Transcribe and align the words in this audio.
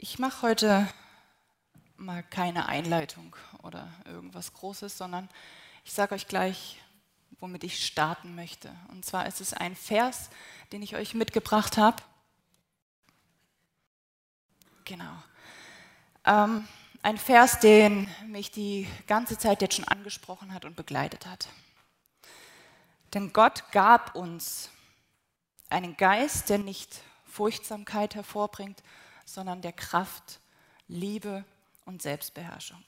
Ich 0.00 0.20
mache 0.20 0.42
heute 0.42 0.88
mal 1.96 2.22
keine 2.22 2.68
Einleitung 2.68 3.34
oder 3.64 3.88
irgendwas 4.04 4.52
Großes, 4.52 4.96
sondern 4.96 5.28
ich 5.84 5.92
sage 5.92 6.14
euch 6.14 6.28
gleich, 6.28 6.80
womit 7.40 7.64
ich 7.64 7.84
starten 7.84 8.36
möchte. 8.36 8.72
Und 8.92 9.04
zwar 9.04 9.26
ist 9.26 9.40
es 9.40 9.52
ein 9.54 9.74
Vers, 9.74 10.30
den 10.70 10.82
ich 10.84 10.94
euch 10.94 11.14
mitgebracht 11.14 11.76
habe. 11.76 12.00
Genau. 14.84 15.20
Ähm, 16.24 16.68
ein 17.02 17.18
Vers, 17.18 17.58
den 17.58 18.08
mich 18.28 18.52
die 18.52 18.86
ganze 19.08 19.36
Zeit 19.36 19.62
jetzt 19.62 19.74
schon 19.74 19.88
angesprochen 19.88 20.54
hat 20.54 20.64
und 20.64 20.76
begleitet 20.76 21.26
hat. 21.26 21.48
Denn 23.14 23.32
Gott 23.32 23.64
gab 23.72 24.14
uns 24.14 24.70
einen 25.70 25.96
Geist, 25.96 26.50
der 26.50 26.58
nicht 26.58 27.00
Furchtsamkeit 27.26 28.14
hervorbringt, 28.14 28.80
sondern 29.28 29.60
der 29.60 29.72
Kraft, 29.72 30.40
Liebe 30.88 31.44
und 31.84 32.00
Selbstbeherrschung. 32.00 32.82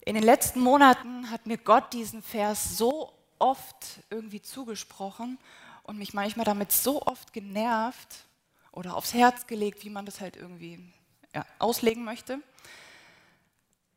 In 0.00 0.14
den 0.14 0.22
letzten 0.22 0.60
Monaten 0.60 1.30
hat 1.30 1.46
mir 1.46 1.58
Gott 1.58 1.92
diesen 1.92 2.22
Vers 2.22 2.78
so 2.78 3.12
oft 3.40 4.04
irgendwie 4.08 4.40
zugesprochen 4.40 5.38
und 5.82 5.98
mich 5.98 6.14
manchmal 6.14 6.44
damit 6.44 6.70
so 6.70 7.02
oft 7.02 7.32
genervt 7.32 8.24
oder 8.70 8.96
aufs 8.96 9.14
Herz 9.14 9.48
gelegt, 9.48 9.84
wie 9.84 9.90
man 9.90 10.06
das 10.06 10.20
halt 10.20 10.36
irgendwie 10.36 10.92
ja, 11.34 11.44
auslegen 11.58 12.04
möchte. 12.04 12.40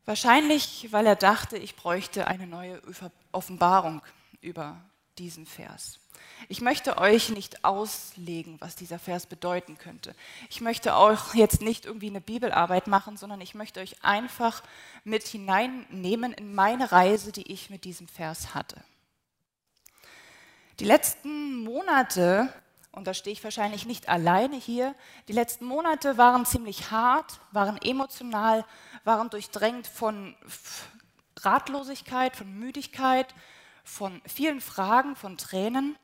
Wahrscheinlich, 0.04 0.90
weil 0.90 1.06
er 1.06 1.16
dachte, 1.16 1.56
ich 1.56 1.76
bräuchte 1.76 2.26
eine 2.26 2.48
neue 2.48 2.82
Offenbarung 3.30 4.02
über 4.40 4.82
diesen 5.20 5.44
Vers. 5.44 6.00
Ich 6.48 6.62
möchte 6.62 6.96
euch 6.96 7.28
nicht 7.28 7.64
auslegen, 7.64 8.56
was 8.60 8.74
dieser 8.74 8.98
Vers 8.98 9.26
bedeuten 9.26 9.76
könnte. 9.76 10.14
Ich 10.48 10.62
möchte 10.62 10.94
auch 10.96 11.34
jetzt 11.34 11.60
nicht 11.60 11.84
irgendwie 11.84 12.08
eine 12.08 12.22
Bibelarbeit 12.22 12.86
machen, 12.86 13.18
sondern 13.18 13.40
ich 13.42 13.54
möchte 13.54 13.80
euch 13.80 14.02
einfach 14.02 14.62
mit 15.04 15.26
hineinnehmen 15.26 16.32
in 16.32 16.54
meine 16.54 16.90
Reise, 16.90 17.32
die 17.32 17.52
ich 17.52 17.68
mit 17.68 17.84
diesem 17.84 18.08
Vers 18.08 18.54
hatte. 18.54 18.82
Die 20.78 20.86
letzten 20.86 21.62
Monate, 21.62 22.50
und 22.92 23.06
da 23.06 23.12
stehe 23.12 23.34
ich 23.34 23.44
wahrscheinlich 23.44 23.84
nicht 23.84 24.08
alleine 24.08 24.56
hier, 24.56 24.94
die 25.28 25.34
letzten 25.34 25.66
Monate 25.66 26.16
waren 26.16 26.46
ziemlich 26.46 26.90
hart, 26.90 27.38
waren 27.52 27.76
emotional, 27.82 28.64
waren 29.04 29.28
durchdrängt 29.28 29.86
von 29.86 30.34
Ratlosigkeit, 31.38 32.34
von 32.34 32.50
Müdigkeit, 32.58 33.34
von 33.90 34.22
vielen 34.24 34.60
Fragen, 34.60 35.16
von 35.16 35.36
Tränen. 35.36 35.98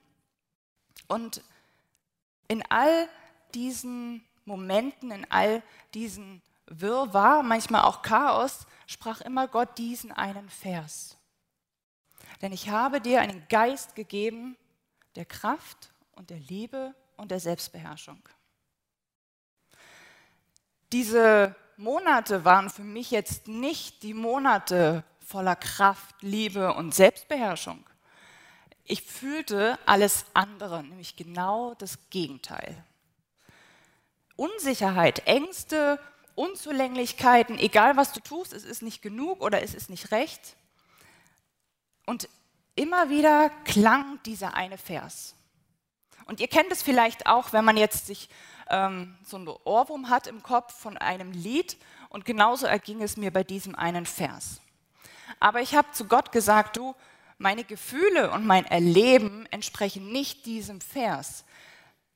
Und 1.06 1.42
in 2.48 2.64
all 2.68 3.08
diesen 3.54 4.24
Momenten, 4.44 5.12
in 5.12 5.30
all 5.30 5.62
diesen 5.94 6.42
Wirrwarr, 6.66 7.44
manchmal 7.44 7.82
auch 7.82 8.02
Chaos, 8.02 8.66
sprach 8.86 9.20
immer 9.20 9.46
Gott 9.46 9.78
diesen 9.78 10.10
einen 10.10 10.50
Vers. 10.50 11.16
Denn 12.42 12.52
ich 12.52 12.68
habe 12.68 13.00
dir 13.00 13.20
einen 13.20 13.46
Geist 13.48 13.94
gegeben 13.94 14.56
der 15.14 15.24
Kraft 15.24 15.92
und 16.12 16.30
der 16.30 16.40
Liebe 16.40 16.94
und 17.16 17.30
der 17.30 17.40
Selbstbeherrschung. 17.40 18.20
Diese 20.92 21.54
Monate 21.76 22.44
waren 22.44 22.68
für 22.68 22.84
mich 22.84 23.10
jetzt 23.10 23.48
nicht 23.48 24.02
die 24.02 24.14
Monate 24.14 25.04
voller 25.26 25.56
Kraft, 25.56 26.14
Liebe 26.22 26.72
und 26.74 26.94
Selbstbeherrschung. 26.94 27.84
Ich 28.84 29.02
fühlte 29.02 29.78
alles 29.84 30.24
andere, 30.34 30.84
nämlich 30.84 31.16
genau 31.16 31.74
das 31.74 31.98
Gegenteil. 32.10 32.84
Unsicherheit, 34.36 35.26
Ängste, 35.26 35.98
Unzulänglichkeiten, 36.36 37.58
egal 37.58 37.96
was 37.96 38.12
du 38.12 38.20
tust, 38.20 38.52
es 38.52 38.64
ist 38.64 38.82
nicht 38.82 39.02
genug 39.02 39.42
oder 39.42 39.62
es 39.62 39.74
ist 39.74 39.90
nicht 39.90 40.12
recht. 40.12 40.56
Und 42.04 42.28
immer 42.76 43.10
wieder 43.10 43.50
klang 43.64 44.20
dieser 44.24 44.54
eine 44.54 44.78
Vers. 44.78 45.34
Und 46.26 46.38
ihr 46.38 46.48
kennt 46.48 46.70
es 46.70 46.82
vielleicht 46.82 47.26
auch, 47.26 47.52
wenn 47.52 47.64
man 47.64 47.76
jetzt 47.76 48.06
sich 48.06 48.28
ähm, 48.68 49.16
so 49.24 49.38
ein 49.38 49.48
Ohrwurm 49.48 50.08
hat 50.08 50.28
im 50.28 50.42
Kopf 50.42 50.72
von 50.78 50.96
einem 50.96 51.32
Lied. 51.32 51.76
Und 52.10 52.24
genauso 52.24 52.66
erging 52.66 53.02
es 53.02 53.16
mir 53.16 53.32
bei 53.32 53.42
diesem 53.42 53.74
einen 53.74 54.06
Vers. 54.06 54.60
Aber 55.40 55.60
ich 55.60 55.74
habe 55.74 55.90
zu 55.92 56.06
Gott 56.06 56.32
gesagt, 56.32 56.76
du, 56.76 56.94
meine 57.38 57.64
Gefühle 57.64 58.30
und 58.30 58.46
mein 58.46 58.64
Erleben 58.66 59.46
entsprechen 59.50 60.10
nicht 60.10 60.46
diesem 60.46 60.80
Vers. 60.80 61.44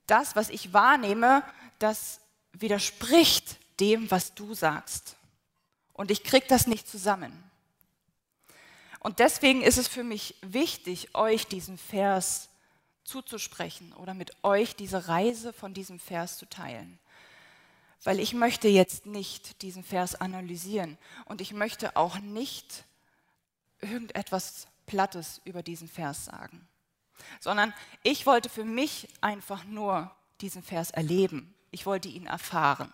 Das, 0.07 0.37
was 0.37 0.49
ich 0.49 0.73
wahrnehme, 0.73 1.43
das 1.79 2.21
widerspricht 2.53 3.57
dem, 3.79 4.11
was 4.11 4.35
du 4.35 4.55
sagst. 4.55 5.17
Und 5.93 6.11
ich 6.11 6.25
kriege 6.25 6.47
das 6.49 6.67
nicht 6.67 6.89
zusammen. 6.89 7.45
Und 9.01 9.19
deswegen 9.19 9.63
ist 9.63 9.79
es 9.79 9.89
für 9.89 10.05
mich 10.05 10.37
wichtig, 10.43 11.15
euch 11.15 11.47
diesen 11.47 11.79
Vers 11.79 12.49
zuzusprechen 13.05 13.93
oder 13.95 14.15
mit 14.15 14.33
euch 14.45 14.77
diese 14.77 15.09
Reise 15.09 15.53
von 15.53 15.75
diesem 15.75 15.99
Vers 15.99 16.37
zu 16.39 16.47
teilen. 16.47 16.99
Weil 18.05 18.21
ich 18.21 18.35
möchte 18.35 18.69
jetzt 18.69 19.07
nicht 19.07 19.63
diesen 19.63 19.85
Vers 19.85 20.15
analysieren 20.15 20.97
und 21.25 21.41
ich 21.41 21.53
möchte 21.53 21.97
auch 21.97 22.19
nicht 22.19 22.85
irgendetwas 23.81 24.67
Plattes 24.87 25.41
über 25.45 25.63
diesen 25.63 25.89
Vers 25.89 26.25
sagen, 26.25 26.69
sondern 27.41 27.73
ich 28.03 28.27
wollte 28.27 28.49
für 28.49 28.65
mich 28.65 29.09
einfach 29.21 29.65
nur 29.65 30.11
diesen 30.41 30.63
Vers 30.63 30.91
erleben. 30.91 31.55
Ich 31.71 31.87
wollte 31.87 32.09
ihn 32.09 32.27
erfahren. 32.27 32.93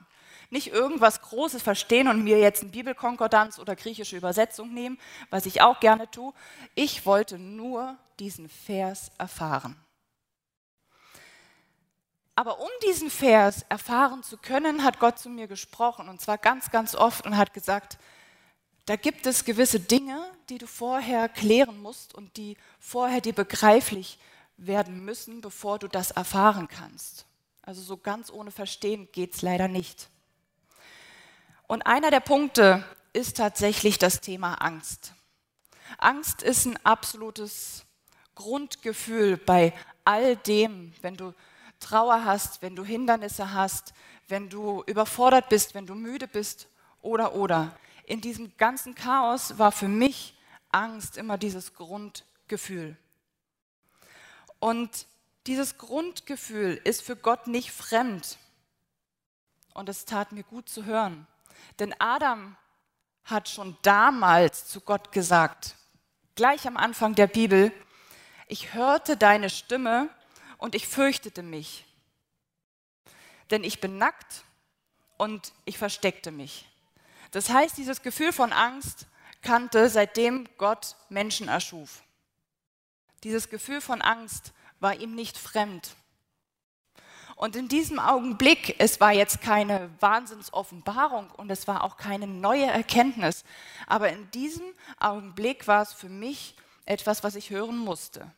Nicht 0.50 0.68
irgendwas 0.68 1.22
Großes 1.22 1.62
verstehen 1.62 2.08
und 2.08 2.22
mir 2.22 2.38
jetzt 2.38 2.62
ein 2.62 2.70
Bibelkonkordanz 2.70 3.58
oder 3.58 3.74
griechische 3.74 4.16
Übersetzung 4.16 4.72
nehmen, 4.72 4.98
was 5.30 5.46
ich 5.46 5.60
auch 5.62 5.80
gerne 5.80 6.10
tue. 6.10 6.32
Ich 6.74 7.04
wollte 7.06 7.38
nur 7.38 7.96
diesen 8.18 8.48
Vers 8.48 9.10
erfahren. 9.18 9.76
Aber 12.36 12.60
um 12.60 12.68
diesen 12.86 13.10
Vers 13.10 13.64
erfahren 13.70 14.22
zu 14.22 14.36
können, 14.36 14.84
hat 14.84 15.00
Gott 15.00 15.18
zu 15.18 15.30
mir 15.30 15.48
gesprochen 15.48 16.08
und 16.08 16.20
zwar 16.20 16.36
ganz, 16.36 16.70
ganz 16.70 16.94
oft 16.94 17.24
und 17.24 17.36
hat 17.36 17.54
gesagt, 17.54 17.98
da 18.86 18.96
gibt 18.96 19.26
es 19.26 19.44
gewisse 19.44 19.80
Dinge, 19.80 20.24
die 20.48 20.58
du 20.58 20.66
vorher 20.66 21.28
klären 21.28 21.80
musst 21.80 22.14
und 22.14 22.36
die 22.36 22.56
vorher 22.78 23.20
dir 23.20 23.34
begreiflich 23.34 24.18
werden 24.56 25.04
müssen, 25.04 25.40
bevor 25.40 25.78
du 25.78 25.88
das 25.88 26.12
erfahren 26.12 26.68
kannst. 26.68 27.26
Also 27.62 27.82
so 27.82 27.96
ganz 27.96 28.30
ohne 28.30 28.52
Verstehen 28.52 29.08
geht 29.10 29.34
es 29.34 29.42
leider 29.42 29.66
nicht. 29.66 30.08
Und 31.66 31.84
einer 31.84 32.12
der 32.12 32.20
Punkte 32.20 32.84
ist 33.12 33.36
tatsächlich 33.36 33.98
das 33.98 34.20
Thema 34.20 34.54
Angst. 34.54 35.12
Angst 35.98 36.42
ist 36.42 36.66
ein 36.66 36.78
absolutes 36.84 37.84
Grundgefühl 38.36 39.36
bei 39.36 39.72
all 40.04 40.36
dem, 40.36 40.92
wenn 41.02 41.16
du 41.16 41.34
Trauer 41.80 42.24
hast, 42.24 42.62
wenn 42.62 42.76
du 42.76 42.84
Hindernisse 42.84 43.52
hast, 43.52 43.94
wenn 44.28 44.48
du 44.48 44.84
überfordert 44.86 45.48
bist, 45.48 45.74
wenn 45.74 45.86
du 45.86 45.94
müde 45.94 46.28
bist 46.28 46.68
oder 47.02 47.34
oder 47.34 47.76
in 48.06 48.20
diesem 48.20 48.56
ganzen 48.56 48.94
Chaos 48.94 49.58
war 49.58 49.72
für 49.72 49.88
mich 49.88 50.34
Angst 50.70 51.16
immer 51.16 51.36
dieses 51.38 51.74
Grundgefühl. 51.74 52.96
Und 54.60 55.06
dieses 55.46 55.76
Grundgefühl 55.76 56.80
ist 56.84 57.02
für 57.02 57.16
Gott 57.16 57.48
nicht 57.48 57.72
fremd. 57.72 58.38
Und 59.74 59.88
es 59.88 60.04
tat 60.04 60.32
mir 60.32 60.44
gut 60.44 60.68
zu 60.68 60.84
hören. 60.84 61.26
Denn 61.78 61.94
Adam 61.98 62.56
hat 63.24 63.48
schon 63.48 63.76
damals 63.82 64.66
zu 64.66 64.80
Gott 64.80 65.10
gesagt, 65.10 65.74
gleich 66.36 66.66
am 66.66 66.76
Anfang 66.76 67.14
der 67.16 67.26
Bibel, 67.26 67.72
ich 68.46 68.72
hörte 68.72 69.16
deine 69.16 69.50
Stimme 69.50 70.08
und 70.58 70.76
ich 70.76 70.86
fürchtete 70.86 71.42
mich. 71.42 71.84
Denn 73.50 73.64
ich 73.64 73.80
bin 73.80 73.98
nackt 73.98 74.44
und 75.16 75.52
ich 75.64 75.76
versteckte 75.76 76.30
mich. 76.30 76.68
Das 77.30 77.50
heißt, 77.50 77.76
dieses 77.76 78.02
Gefühl 78.02 78.32
von 78.32 78.52
Angst 78.52 79.06
kannte, 79.42 79.88
seitdem 79.88 80.48
Gott 80.58 80.96
Menschen 81.08 81.48
erschuf. 81.48 82.02
Dieses 83.24 83.48
Gefühl 83.48 83.80
von 83.80 84.02
Angst 84.02 84.52
war 84.80 84.98
ihm 84.98 85.14
nicht 85.14 85.36
fremd. 85.38 85.96
Und 87.36 87.54
in 87.54 87.68
diesem 87.68 87.98
Augenblick, 87.98 88.76
es 88.78 88.98
war 88.98 89.12
jetzt 89.12 89.42
keine 89.42 89.90
Wahnsinnsoffenbarung 90.00 91.30
und 91.32 91.50
es 91.50 91.68
war 91.68 91.84
auch 91.84 91.98
keine 91.98 92.26
neue 92.26 92.64
Erkenntnis, 92.64 93.44
aber 93.86 94.10
in 94.10 94.30
diesem 94.30 94.64
Augenblick 94.98 95.66
war 95.66 95.82
es 95.82 95.92
für 95.92 96.08
mich 96.08 96.56
etwas, 96.86 97.22
was 97.24 97.34
ich 97.34 97.50
hören 97.50 97.76
musste. 97.76 98.32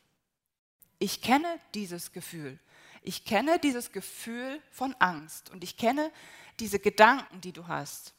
Ich 0.99 1.23
kenne 1.23 1.61
dieses 1.75 2.11
Gefühl. 2.11 2.58
Ich 3.02 3.25
kenne 3.25 3.61
dieses 3.61 3.93
Gefühl 3.93 4.61
von 4.73 4.94
Angst 4.99 5.50
und 5.50 5.62
ich 5.62 5.76
kenne 5.76 6.11
diese 6.58 6.81
Gedanken, 6.81 7.40
die 7.40 7.52
du 7.52 7.69
hast. 7.69 8.14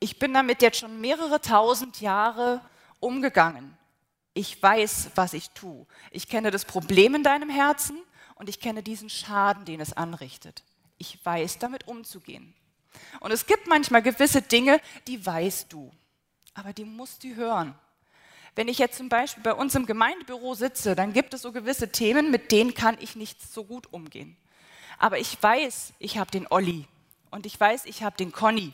Ich 0.00 0.18
bin 0.18 0.32
damit 0.32 0.62
jetzt 0.62 0.78
schon 0.78 1.00
mehrere 1.00 1.40
tausend 1.40 2.00
Jahre 2.00 2.62
umgegangen. 3.00 3.76
Ich 4.32 4.62
weiß, 4.62 5.10
was 5.14 5.34
ich 5.34 5.50
tue. 5.50 5.86
Ich 6.10 6.28
kenne 6.28 6.50
das 6.50 6.64
Problem 6.64 7.14
in 7.14 7.22
deinem 7.22 7.50
Herzen 7.50 7.98
und 8.36 8.48
ich 8.48 8.60
kenne 8.60 8.82
diesen 8.82 9.10
Schaden, 9.10 9.66
den 9.66 9.80
es 9.80 9.92
anrichtet. 9.92 10.64
Ich 10.96 11.24
weiß 11.24 11.58
damit 11.58 11.86
umzugehen. 11.86 12.54
Und 13.20 13.30
es 13.30 13.46
gibt 13.46 13.66
manchmal 13.66 14.02
gewisse 14.02 14.40
Dinge, 14.40 14.80
die 15.06 15.24
weißt 15.24 15.72
du, 15.72 15.90
aber 16.54 16.72
die 16.72 16.84
musst 16.84 17.22
du 17.22 17.34
hören. 17.34 17.74
Wenn 18.54 18.68
ich 18.68 18.78
jetzt 18.78 18.96
zum 18.96 19.08
Beispiel 19.08 19.42
bei 19.42 19.54
uns 19.54 19.74
im 19.74 19.86
Gemeindebüro 19.86 20.54
sitze, 20.54 20.96
dann 20.96 21.12
gibt 21.12 21.34
es 21.34 21.42
so 21.42 21.52
gewisse 21.52 21.92
Themen, 21.92 22.30
mit 22.30 22.50
denen 22.50 22.74
kann 22.74 22.96
ich 23.00 23.16
nicht 23.16 23.40
so 23.42 23.64
gut 23.64 23.92
umgehen. 23.92 24.36
Aber 24.98 25.18
ich 25.18 25.40
weiß, 25.40 25.92
ich 25.98 26.18
habe 26.18 26.30
den 26.30 26.46
Olli 26.50 26.86
und 27.30 27.46
ich 27.46 27.58
weiß, 27.58 27.84
ich 27.86 28.02
habe 28.02 28.16
den 28.16 28.32
Conny. 28.32 28.72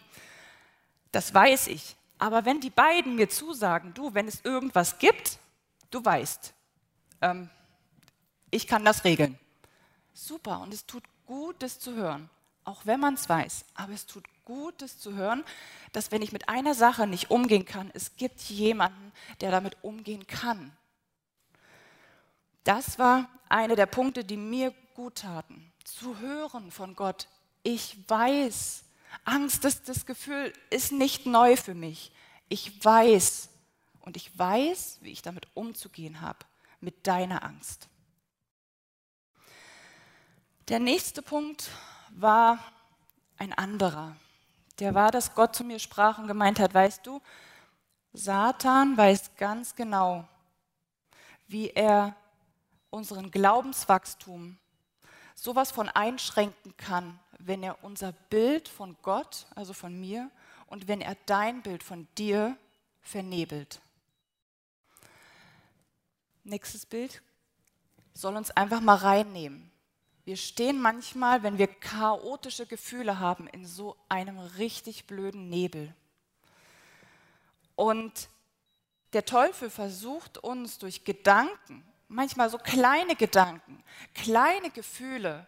Das 1.17 1.33
weiß 1.33 1.69
ich. 1.69 1.97
Aber 2.19 2.45
wenn 2.45 2.61
die 2.61 2.69
beiden 2.69 3.15
mir 3.15 3.31
zusagen, 3.31 3.95
du, 3.95 4.13
wenn 4.13 4.29
es 4.29 4.45
irgendwas 4.45 4.99
gibt, 4.99 5.39
du 5.91 6.05
weißt, 6.05 6.53
ähm, 7.23 7.49
ich 8.51 8.67
kann 8.67 8.85
das 8.85 9.03
regeln. 9.03 9.39
Super, 10.13 10.61
und 10.61 10.75
es 10.75 10.85
tut 10.85 11.05
gut, 11.25 11.57
das 11.61 11.79
zu 11.79 11.95
hören, 11.95 12.29
auch 12.65 12.85
wenn 12.85 13.01
man 13.01 13.15
es 13.15 13.31
weiß. 13.31 13.65
Aber 13.73 13.95
es 13.95 14.05
tut 14.05 14.25
gut, 14.45 14.83
das 14.83 14.99
zu 14.99 15.15
hören, 15.15 15.43
dass 15.93 16.13
wenn 16.13 16.21
ich 16.21 16.33
mit 16.33 16.51
einer 16.51 16.75
Sache 16.75 17.07
nicht 17.07 17.31
umgehen 17.31 17.65
kann, 17.65 17.91
es 17.95 18.17
gibt 18.17 18.39
jemanden, 18.43 19.11
der 19.41 19.51
damit 19.51 19.79
umgehen 19.81 20.27
kann. 20.27 20.77
Das 22.63 22.99
war 22.99 23.27
einer 23.49 23.75
der 23.75 23.87
Punkte, 23.87 24.23
die 24.23 24.37
mir 24.37 24.75
gut 24.93 25.21
taten. 25.21 25.73
Zu 25.83 26.19
hören 26.19 26.71
von 26.71 26.95
Gott, 26.95 27.27
ich 27.63 27.97
weiß, 28.07 28.85
Angst, 29.25 29.65
das, 29.65 29.83
das 29.83 30.07
Gefühl 30.07 30.53
ist 30.71 30.93
nicht 30.93 31.27
neu 31.27 31.57
für 31.57 31.75
mich. 31.75 32.13
Ich 32.49 32.85
weiß 32.85 33.49
und 34.01 34.17
ich 34.17 34.37
weiß, 34.39 34.99
wie 35.01 35.13
ich 35.13 35.23
damit 35.23 35.49
umzugehen 35.55 36.21
habe, 36.21 36.39
mit 36.81 37.07
deiner 37.07 37.43
Angst. 37.43 37.89
Der 40.69 40.81
nächste 40.81 41.23
Punkt 41.23 41.71
war 42.11 42.59
ein 43.39 43.53
anderer. 43.53 44.17
Der 44.79 44.95
war, 44.95 45.11
dass 45.11 45.35
Gott 45.35 45.55
zu 45.55 45.65
mir 45.65 45.79
sprach 45.79 46.19
und 46.19 46.27
gemeint 46.27 46.59
hat, 46.59 46.75
weißt 46.75 47.07
du, 47.07 47.21
Satan 48.13 48.97
weiß 48.97 49.37
ganz 49.37 49.75
genau, 49.75 50.27
wie 51.49 51.71
er 51.71 52.17
unseren 52.91 53.31
Glaubenswachstum 53.31 54.59
sowas 55.35 55.71
von 55.71 55.89
einschränken 55.89 56.77
kann, 56.77 57.19
wenn 57.39 57.63
er 57.63 57.83
unser 57.85 58.13
Bild 58.13 58.69
von 58.69 58.97
Gott, 59.03 59.47
also 59.55 59.73
von 59.73 59.99
mir, 59.99 60.31
und 60.67 60.89
wenn 60.89 61.01
er 61.01 61.17
dein 61.27 61.63
Bild 61.63 61.83
von 61.83 62.09
dir 62.19 62.57
vernebelt. 63.03 63.81
Nächstes 66.45 66.87
Bild 66.87 67.23
soll 68.15 68.37
uns 68.37 68.51
einfach 68.51 68.81
mal 68.81 68.97
reinnehmen. 68.97 69.71
Wir 70.25 70.37
stehen 70.37 70.81
manchmal, 70.81 71.43
wenn 71.43 71.59
wir 71.59 71.69
chaotische 71.69 72.67
Gefühle 72.67 73.21
haben, 73.21 73.47
in 73.49 73.65
so 73.65 73.97
einem 74.09 74.39
richtig 74.39 75.07
blöden 75.07 75.49
Nebel. 75.49 75.95
Und 77.77 78.29
der 79.13 79.25
Teufel 79.25 79.71
versucht 79.71 80.39
uns 80.39 80.79
durch 80.79 81.05
Gedanken, 81.05 81.85
manchmal 82.09 82.51
so 82.51 82.59
kleine 82.59 83.15
Gedanken, 83.15 83.83
kleine 84.15 84.71
Gefühle, 84.71 85.47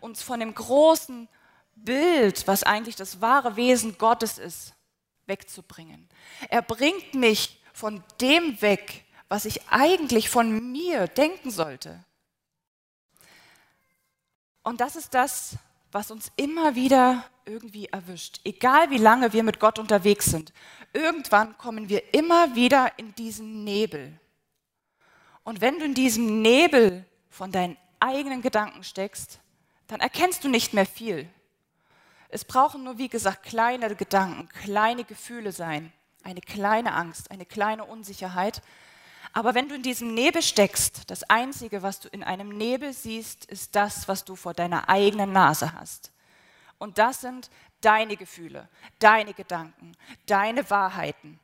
uns 0.00 0.22
von 0.22 0.40
dem 0.40 0.54
großen 0.54 1.28
Bild, 1.74 2.46
was 2.46 2.62
eigentlich 2.62 2.96
das 2.96 3.20
wahre 3.20 3.56
Wesen 3.56 3.98
Gottes 3.98 4.38
ist, 4.38 4.74
wegzubringen. 5.26 6.08
Er 6.48 6.62
bringt 6.62 7.14
mich 7.14 7.60
von 7.72 8.02
dem 8.20 8.60
weg, 8.62 9.04
was 9.28 9.44
ich 9.44 9.68
eigentlich 9.68 10.28
von 10.28 10.72
mir 10.72 11.08
denken 11.08 11.50
sollte. 11.50 12.04
Und 14.62 14.80
das 14.80 14.96
ist 14.96 15.14
das, 15.14 15.56
was 15.92 16.10
uns 16.10 16.32
immer 16.36 16.74
wieder 16.74 17.24
irgendwie 17.44 17.86
erwischt. 17.86 18.40
Egal 18.44 18.90
wie 18.90 18.98
lange 18.98 19.32
wir 19.32 19.42
mit 19.42 19.60
Gott 19.60 19.78
unterwegs 19.78 20.26
sind, 20.26 20.52
irgendwann 20.92 21.56
kommen 21.58 21.88
wir 21.88 22.14
immer 22.14 22.54
wieder 22.54 22.98
in 22.98 23.14
diesen 23.14 23.64
Nebel. 23.64 24.18
Und 25.42 25.60
wenn 25.60 25.78
du 25.78 25.84
in 25.84 25.94
diesem 25.94 26.42
Nebel 26.42 27.04
von 27.28 27.52
deinen 27.52 27.76
eigenen 28.00 28.40
Gedanken 28.40 28.82
steckst, 28.82 29.40
dann 29.86 30.00
erkennst 30.00 30.44
du 30.44 30.48
nicht 30.48 30.72
mehr 30.72 30.86
viel. 30.86 31.28
Es 32.28 32.44
brauchen 32.44 32.84
nur, 32.84 32.98
wie 32.98 33.08
gesagt, 33.08 33.44
kleine 33.44 33.94
Gedanken, 33.94 34.48
kleine 34.48 35.04
Gefühle 35.04 35.52
sein, 35.52 35.92
eine 36.22 36.40
kleine 36.40 36.94
Angst, 36.94 37.30
eine 37.30 37.46
kleine 37.46 37.84
Unsicherheit, 37.84 38.62
aber 39.36 39.54
wenn 39.56 39.68
du 39.68 39.74
in 39.74 39.82
diesem 39.82 40.14
Nebel 40.14 40.42
steckst, 40.42 41.10
das 41.10 41.24
Einzige, 41.24 41.82
was 41.82 41.98
du 41.98 42.08
in 42.08 42.22
einem 42.22 42.50
Nebel 42.50 42.92
siehst, 42.92 43.44
ist 43.46 43.74
das, 43.74 44.06
was 44.06 44.24
du 44.24 44.36
vor 44.36 44.54
deiner 44.54 44.88
eigenen 44.88 45.32
Nase 45.32 45.72
hast. 45.72 46.12
Und 46.78 46.98
das 46.98 47.20
sind 47.20 47.50
deine 47.80 48.16
Gefühle, 48.16 48.68
deine 49.00 49.34
Gedanken, 49.34 49.96
deine 50.26 50.70
Wahrheiten. 50.70 51.40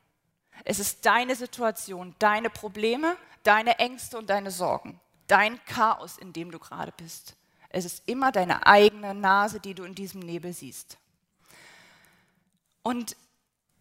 Es 0.64 0.78
ist 0.78 1.04
deine 1.04 1.34
Situation, 1.34 2.14
deine 2.20 2.48
Probleme, 2.48 3.16
deine 3.42 3.80
Ängste 3.80 4.18
und 4.18 4.30
deine 4.30 4.52
Sorgen, 4.52 5.00
dein 5.26 5.62
Chaos, 5.64 6.16
in 6.16 6.32
dem 6.32 6.52
du 6.52 6.60
gerade 6.60 6.92
bist. 6.96 7.34
Es 7.70 7.84
ist 7.84 8.08
immer 8.08 8.32
deine 8.32 8.66
eigene 8.66 9.14
Nase, 9.14 9.60
die 9.60 9.74
du 9.74 9.84
in 9.84 9.94
diesem 9.94 10.20
Nebel 10.20 10.52
siehst. 10.52 10.98
Und 12.82 13.16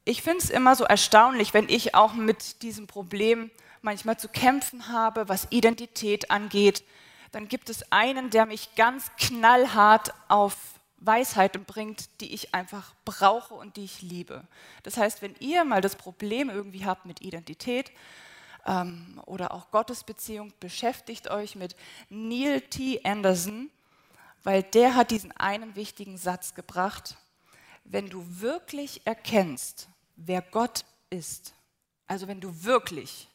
ich 0.05 0.21
finde 0.21 0.43
es 0.43 0.49
immer 0.49 0.75
so 0.75 0.85
erstaunlich, 0.85 1.53
wenn 1.53 1.69
ich 1.69 1.95
auch 1.95 2.13
mit 2.13 2.61
diesem 2.61 2.87
Problem 2.87 3.51
manchmal 3.81 4.17
zu 4.17 4.27
kämpfen 4.27 4.87
habe, 4.87 5.29
was 5.29 5.47
Identität 5.51 6.31
angeht, 6.31 6.83
dann 7.31 7.47
gibt 7.47 7.69
es 7.69 7.91
einen, 7.91 8.29
der 8.29 8.45
mich 8.45 8.75
ganz 8.75 9.11
knallhart 9.17 10.13
auf 10.27 10.55
Weisheiten 10.97 11.63
bringt, 11.63 12.21
die 12.21 12.33
ich 12.33 12.53
einfach 12.53 12.93
brauche 13.05 13.53
und 13.53 13.77
die 13.77 13.85
ich 13.85 14.01
liebe. 14.01 14.43
Das 14.83 14.97
heißt, 14.97 15.21
wenn 15.21 15.35
ihr 15.39 15.63
mal 15.63 15.81
das 15.81 15.95
Problem 15.95 16.49
irgendwie 16.49 16.85
habt 16.85 17.05
mit 17.05 17.21
Identität 17.21 17.91
ähm, 18.65 19.21
oder 19.25 19.53
auch 19.53 19.71
Gottesbeziehung, 19.71 20.51
beschäftigt 20.59 21.29
euch 21.29 21.55
mit 21.55 21.75
Neil 22.09 22.61
T. 22.61 23.01
Anderson, 23.05 23.69
weil 24.43 24.63
der 24.63 24.95
hat 24.95 25.11
diesen 25.11 25.31
einen 25.33 25.75
wichtigen 25.75 26.17
Satz 26.17 26.53
gebracht. 26.53 27.17
Wenn 27.83 28.09
du 28.09 28.23
wirklich 28.27 29.05
erkennst, 29.05 29.89
wer 30.15 30.41
Gott 30.41 30.85
ist, 31.09 31.53
also 32.07 32.27
wenn 32.27 32.41
du 32.41 32.63
wirklich 32.63 33.29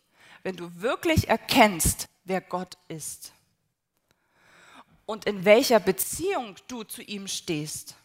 wenn 0.45 0.57
du 0.57 0.81
wirklich 0.81 1.29
erkennst, 1.29 2.09
wer 2.25 2.41
Gott 2.41 2.77
ist 2.87 3.33
und 5.07 5.25
in 5.25 5.45
welcher 5.45 5.81
Beziehung 5.81 6.57
du 6.69 6.85
zu 6.85 7.03
ihm 7.03 7.27
stehst, 7.27 7.97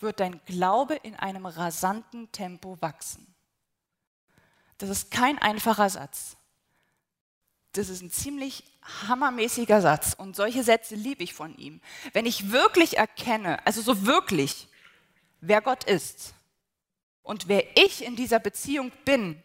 wird 0.00 0.20
dein 0.20 0.44
Glaube 0.44 0.96
in 0.96 1.14
einem 1.14 1.46
rasanten 1.46 2.30
Tempo 2.32 2.76
wachsen. 2.80 3.34
Das 4.78 4.90
ist 4.90 5.10
kein 5.10 5.38
einfacher 5.38 5.88
Satz. 5.88 6.36
Das 7.72 7.88
ist 7.88 8.02
ein 8.02 8.10
ziemlich 8.10 8.64
hammermäßiger 9.06 9.80
Satz 9.80 10.14
und 10.14 10.34
solche 10.34 10.62
Sätze 10.62 10.94
liebe 10.94 11.22
ich 11.22 11.34
von 11.34 11.56
ihm. 11.56 11.80
Wenn 12.12 12.26
ich 12.26 12.50
wirklich 12.50 12.96
erkenne, 12.96 13.64
also 13.66 13.82
so 13.82 14.06
wirklich, 14.06 14.68
wer 15.40 15.60
Gott 15.60 15.84
ist 15.84 16.34
und 17.22 17.48
wer 17.48 17.76
ich 17.76 18.04
in 18.04 18.16
dieser 18.16 18.38
Beziehung 18.40 18.90
bin, 19.04 19.42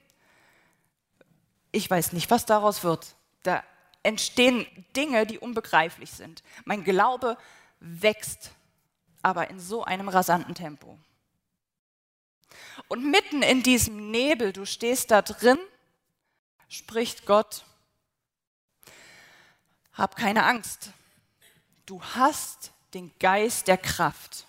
ich 1.71 1.89
weiß 1.89 2.13
nicht, 2.13 2.31
was 2.31 2.45
daraus 2.45 2.83
wird. 2.83 3.15
Da 3.41 3.63
entstehen 4.03 4.65
Dinge, 4.95 5.25
die 5.25 5.39
unbegreiflich 5.39 6.11
sind. 6.11 6.43
Mein 6.65 6.83
Glaube 6.83 7.37
wächst, 7.79 8.51
aber 9.21 9.49
in 9.49 9.59
so 9.59 9.83
einem 9.83 10.07
rasanten 10.07 10.55
Tempo. 10.55 10.97
Und 12.87 13.09
mitten 13.09 13.41
in 13.41 13.63
diesem 13.63 14.11
Nebel, 14.11 14.53
du 14.53 14.65
stehst 14.65 15.11
da 15.11 15.21
drin, 15.21 15.57
spricht 16.69 17.25
Gott, 17.25 17.65
hab 19.93 20.15
keine 20.15 20.43
Angst. 20.43 20.91
Du 21.85 22.01
hast 22.01 22.71
den 22.93 23.11
Geist 23.19 23.67
der 23.67 23.77
Kraft, 23.77 24.47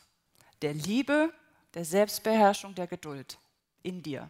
der 0.62 0.74
Liebe, 0.74 1.32
der 1.74 1.84
Selbstbeherrschung, 1.84 2.74
der 2.74 2.86
Geduld 2.86 3.38
in 3.82 4.02
dir. 4.02 4.28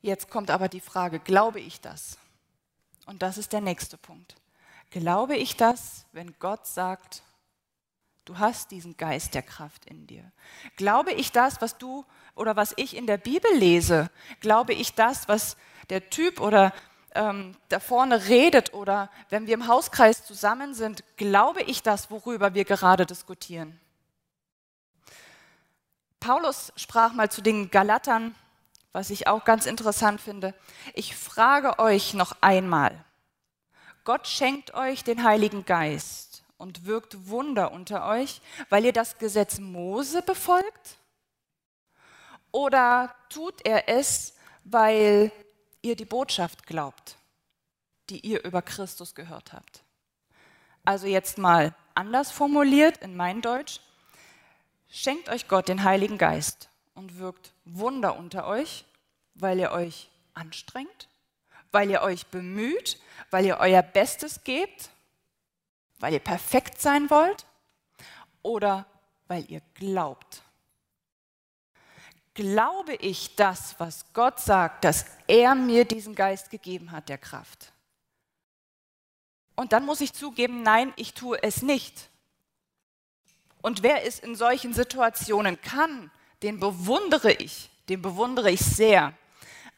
Jetzt 0.00 0.28
kommt 0.28 0.50
aber 0.50 0.68
die 0.68 0.80
Frage, 0.80 1.18
glaube 1.18 1.60
ich 1.60 1.80
das? 1.80 2.18
Und 3.06 3.22
das 3.22 3.38
ist 3.38 3.52
der 3.52 3.60
nächste 3.60 3.96
Punkt. 3.96 4.36
Glaube 4.90 5.36
ich 5.36 5.56
das, 5.56 6.06
wenn 6.12 6.38
Gott 6.38 6.66
sagt, 6.66 7.22
du 8.24 8.38
hast 8.38 8.70
diesen 8.70 8.96
Geist 8.96 9.34
der 9.34 9.42
Kraft 9.42 9.86
in 9.86 10.06
dir? 10.06 10.30
Glaube 10.76 11.12
ich 11.12 11.32
das, 11.32 11.60
was 11.60 11.78
du 11.78 12.04
oder 12.34 12.56
was 12.56 12.74
ich 12.76 12.96
in 12.96 13.06
der 13.06 13.16
Bibel 13.16 13.50
lese? 13.54 14.10
Glaube 14.40 14.74
ich 14.74 14.94
das, 14.94 15.28
was 15.28 15.56
der 15.90 16.10
Typ 16.10 16.40
oder 16.40 16.72
ähm, 17.14 17.56
da 17.68 17.80
vorne 17.80 18.26
redet 18.26 18.74
oder 18.74 19.10
wenn 19.30 19.46
wir 19.46 19.54
im 19.54 19.68
Hauskreis 19.68 20.24
zusammen 20.24 20.74
sind, 20.74 21.04
glaube 21.16 21.62
ich 21.62 21.82
das, 21.82 22.10
worüber 22.10 22.54
wir 22.54 22.64
gerade 22.64 23.06
diskutieren? 23.06 23.78
Paulus 26.20 26.72
sprach 26.76 27.12
mal 27.12 27.30
zu 27.30 27.42
den 27.42 27.70
Galatern, 27.70 28.34
was 28.92 29.10
ich 29.10 29.26
auch 29.26 29.44
ganz 29.44 29.66
interessant 29.66 30.20
finde. 30.20 30.54
Ich 30.94 31.14
frage 31.16 31.78
euch 31.78 32.14
noch 32.14 32.36
einmal, 32.40 33.04
Gott 34.04 34.28
schenkt 34.28 34.74
euch 34.74 35.04
den 35.04 35.24
Heiligen 35.24 35.64
Geist 35.64 36.44
und 36.56 36.86
wirkt 36.86 37.28
Wunder 37.28 37.72
unter 37.72 38.06
euch, 38.06 38.40
weil 38.68 38.84
ihr 38.84 38.92
das 38.92 39.18
Gesetz 39.18 39.58
Mose 39.58 40.22
befolgt? 40.22 40.98
Oder 42.52 43.14
tut 43.28 43.66
er 43.66 43.88
es, 43.88 44.34
weil 44.64 45.32
ihr 45.84 45.96
die 45.96 46.04
Botschaft 46.04 46.66
glaubt, 46.66 47.16
die 48.10 48.20
ihr 48.20 48.44
über 48.44 48.62
Christus 48.62 49.14
gehört 49.14 49.52
habt? 49.52 49.82
Also 50.84 51.06
jetzt 51.06 51.38
mal 51.38 51.74
anders 51.94 52.30
formuliert 52.30 52.98
in 52.98 53.16
mein 53.16 53.40
Deutsch. 53.40 53.80
Schenkt 54.88 55.28
euch 55.28 55.48
Gott 55.48 55.68
den 55.68 55.84
Heiligen 55.84 56.18
Geist 56.18 56.68
und 56.94 57.18
wirkt 57.18 57.52
Wunder 57.64 58.16
unter 58.16 58.46
euch, 58.46 58.84
weil 59.34 59.58
ihr 59.58 59.72
euch 59.72 60.10
anstrengt, 60.34 61.08
weil 61.72 61.90
ihr 61.90 62.02
euch 62.02 62.26
bemüht, 62.26 63.00
weil 63.30 63.44
ihr 63.44 63.58
euer 63.58 63.82
Bestes 63.82 64.44
gebt, 64.44 64.90
weil 65.98 66.12
ihr 66.12 66.20
perfekt 66.20 66.80
sein 66.80 67.10
wollt 67.10 67.46
oder 68.42 68.86
weil 69.26 69.50
ihr 69.50 69.62
glaubt. 69.74 70.43
Glaube 72.34 72.94
ich 72.96 73.36
das, 73.36 73.76
was 73.78 74.12
Gott 74.12 74.40
sagt, 74.40 74.84
dass 74.84 75.06
er 75.28 75.54
mir 75.54 75.84
diesen 75.84 76.14
Geist 76.14 76.50
gegeben 76.50 76.90
hat, 76.90 77.08
der 77.08 77.18
Kraft? 77.18 77.72
Und 79.54 79.72
dann 79.72 79.86
muss 79.86 80.00
ich 80.00 80.12
zugeben, 80.12 80.62
nein, 80.62 80.92
ich 80.96 81.14
tue 81.14 81.40
es 81.42 81.62
nicht. 81.62 82.10
Und 83.62 83.82
wer 83.82 84.04
es 84.04 84.18
in 84.18 84.34
solchen 84.34 84.74
Situationen 84.74 85.60
kann, 85.60 86.10
den 86.42 86.58
bewundere 86.58 87.32
ich, 87.32 87.70
den 87.88 88.02
bewundere 88.02 88.50
ich 88.50 88.60
sehr. 88.60 89.14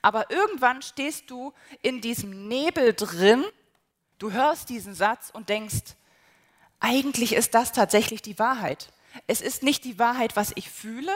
Aber 0.03 0.31
irgendwann 0.31 0.83
stehst 0.83 1.31
du 1.31 1.53
in 1.83 2.01
diesem 2.01 2.49
Nebel 2.49 2.95
drin, 2.95 3.45
du 4.19 4.33
hörst 4.33 4.71
diesen 4.71 4.95
Satz 4.95 5.31
und 5.31 5.49
denkst, 5.51 5.95
eigentlich 6.81 7.35
ist 7.35 7.55
das 7.55 7.73
tatsächlich 7.73 8.23
die 8.23 8.39
Wahrheit. 8.39 8.93
Es 9.27 9.41
ist 9.41 9.63
nicht 9.63 9.85
die 9.85 9.99
Wahrheit, 9.99 10.37
was 10.37 10.53
ich 10.55 10.71
fühle, 10.71 11.13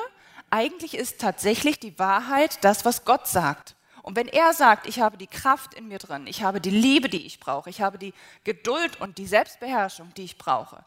eigentlich 0.50 0.95
ist 0.95 1.21
tatsächlich 1.21 1.78
die 1.78 1.99
Wahrheit 1.99 2.62
das, 2.62 2.85
was 2.85 3.04
Gott 3.04 3.26
sagt. 3.26 3.76
Und 4.02 4.16
wenn 4.16 4.28
er 4.28 4.52
sagt, 4.54 4.87
ich 4.87 5.00
habe 5.00 5.16
die 5.16 5.26
Kraft 5.26 5.75
in 5.75 5.88
mir 5.88 5.99
drin, 5.99 6.26
ich 6.26 6.42
habe 6.42 6.61
die 6.61 6.71
Liebe, 6.71 7.09
die 7.09 7.26
ich 7.26 7.38
brauche, 7.38 7.71
ich 7.71 7.80
habe 7.80 7.99
die 7.99 8.14
Geduld 8.45 9.00
und 9.00 9.19
die 9.19 9.26
Selbstbeherrschung, 9.26 10.12
die 10.14 10.25
ich 10.25 10.38
brauche, 10.38 10.85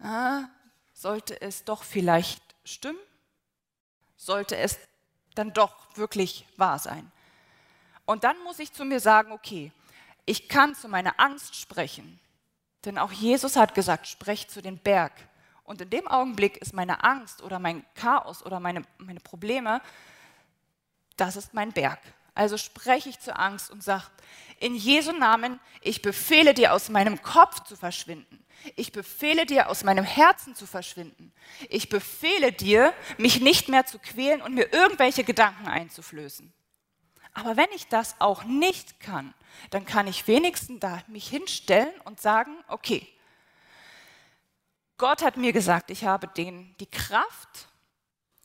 ah, 0.00 0.44
sollte 0.92 1.40
es 1.40 1.64
doch 1.64 1.82
vielleicht 1.82 2.42
stimmen? 2.64 2.98
Sollte 4.16 4.56
es 4.56 4.78
dann 5.34 5.52
doch 5.52 5.96
wirklich 5.96 6.46
wahr 6.56 6.78
sein? 6.78 7.12
Und 8.04 8.24
dann 8.24 8.42
muss 8.42 8.58
ich 8.58 8.72
zu 8.72 8.84
mir 8.84 9.00
sagen, 9.00 9.32
okay, 9.32 9.70
ich 10.24 10.48
kann 10.48 10.74
zu 10.74 10.88
meiner 10.88 11.20
Angst 11.20 11.56
sprechen. 11.56 12.18
Denn 12.84 12.98
auch 12.98 13.12
Jesus 13.12 13.56
hat 13.56 13.74
gesagt, 13.74 14.08
sprech 14.08 14.48
zu 14.48 14.62
den 14.62 14.78
Berg. 14.78 15.12
Und 15.68 15.82
in 15.82 15.90
dem 15.90 16.08
Augenblick 16.08 16.56
ist 16.56 16.72
meine 16.72 17.04
Angst 17.04 17.42
oder 17.42 17.58
mein 17.58 17.84
Chaos 17.94 18.42
oder 18.42 18.58
meine, 18.58 18.84
meine 18.96 19.20
Probleme, 19.20 19.82
das 21.18 21.36
ist 21.36 21.52
mein 21.52 21.72
Berg. 21.72 22.00
Also 22.34 22.56
spreche 22.56 23.10
ich 23.10 23.20
zur 23.20 23.38
Angst 23.38 23.70
und 23.70 23.82
sage, 23.82 24.06
in 24.60 24.74
Jesu 24.74 25.12
Namen, 25.12 25.60
ich 25.82 26.00
befehle 26.00 26.54
dir 26.54 26.72
aus 26.72 26.88
meinem 26.88 27.20
Kopf 27.20 27.64
zu 27.64 27.76
verschwinden. 27.76 28.42
Ich 28.76 28.92
befehle 28.92 29.44
dir 29.44 29.68
aus 29.68 29.84
meinem 29.84 30.04
Herzen 30.04 30.54
zu 30.54 30.66
verschwinden. 30.66 31.32
Ich 31.68 31.90
befehle 31.90 32.50
dir, 32.50 32.94
mich 33.18 33.42
nicht 33.42 33.68
mehr 33.68 33.84
zu 33.84 33.98
quälen 33.98 34.40
und 34.40 34.54
mir 34.54 34.72
irgendwelche 34.72 35.22
Gedanken 35.22 35.68
einzuflößen. 35.68 36.50
Aber 37.34 37.58
wenn 37.58 37.68
ich 37.74 37.88
das 37.88 38.16
auch 38.20 38.44
nicht 38.44 39.00
kann, 39.00 39.34
dann 39.68 39.84
kann 39.84 40.06
ich 40.06 40.26
wenigstens 40.26 40.80
da 40.80 41.02
mich 41.08 41.28
hinstellen 41.28 41.92
und 42.04 42.22
sagen, 42.22 42.56
okay, 42.68 43.06
Gott 44.98 45.22
hat 45.22 45.36
mir 45.36 45.52
gesagt, 45.52 45.90
ich 45.90 46.04
habe 46.04 46.26
den, 46.26 46.76
die 46.78 46.90
Kraft 46.90 47.68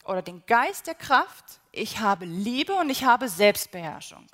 oder 0.06 0.22
den 0.22 0.46
Geist 0.46 0.88
der 0.88 0.96
Kraft, 0.96 1.60
ich 1.72 2.00
habe 2.00 2.26
Liebe 2.26 2.76
und 2.76 2.90
ich 2.92 3.04
habe 3.04 3.28
Selbstbeherrschung. 3.28 4.28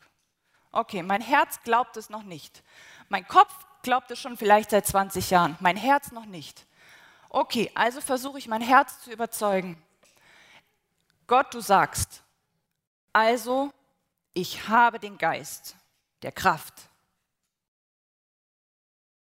Okay, 0.71 1.01
mein 1.01 1.21
Herz 1.21 1.61
glaubt 1.63 1.95
es 1.97 2.09
noch 2.09 2.23
nicht. 2.23 2.61
Mein 3.07 3.25
Kopf 3.27 3.53
glaubt 3.81 4.11
es 4.11 4.19
schon 4.19 4.37
vielleicht 4.37 4.71
seit 4.71 4.85
20 4.85 5.29
Jahren, 5.29 5.57
mein 5.61 5.77
Herz 5.77 6.11
noch 6.11 6.25
nicht. 6.25 6.67
Okay, 7.29 7.71
also 7.73 8.01
versuche 8.01 8.37
ich 8.37 8.47
mein 8.47 8.61
Herz 8.61 9.01
zu 9.01 9.11
überzeugen. 9.11 9.81
Gott, 11.25 11.53
du 11.53 11.61
sagst, 11.61 12.23
also 13.13 13.71
ich 14.33 14.67
habe 14.67 14.99
den 14.99 15.17
Geist 15.17 15.75
der 16.21 16.31
Kraft. 16.31 16.88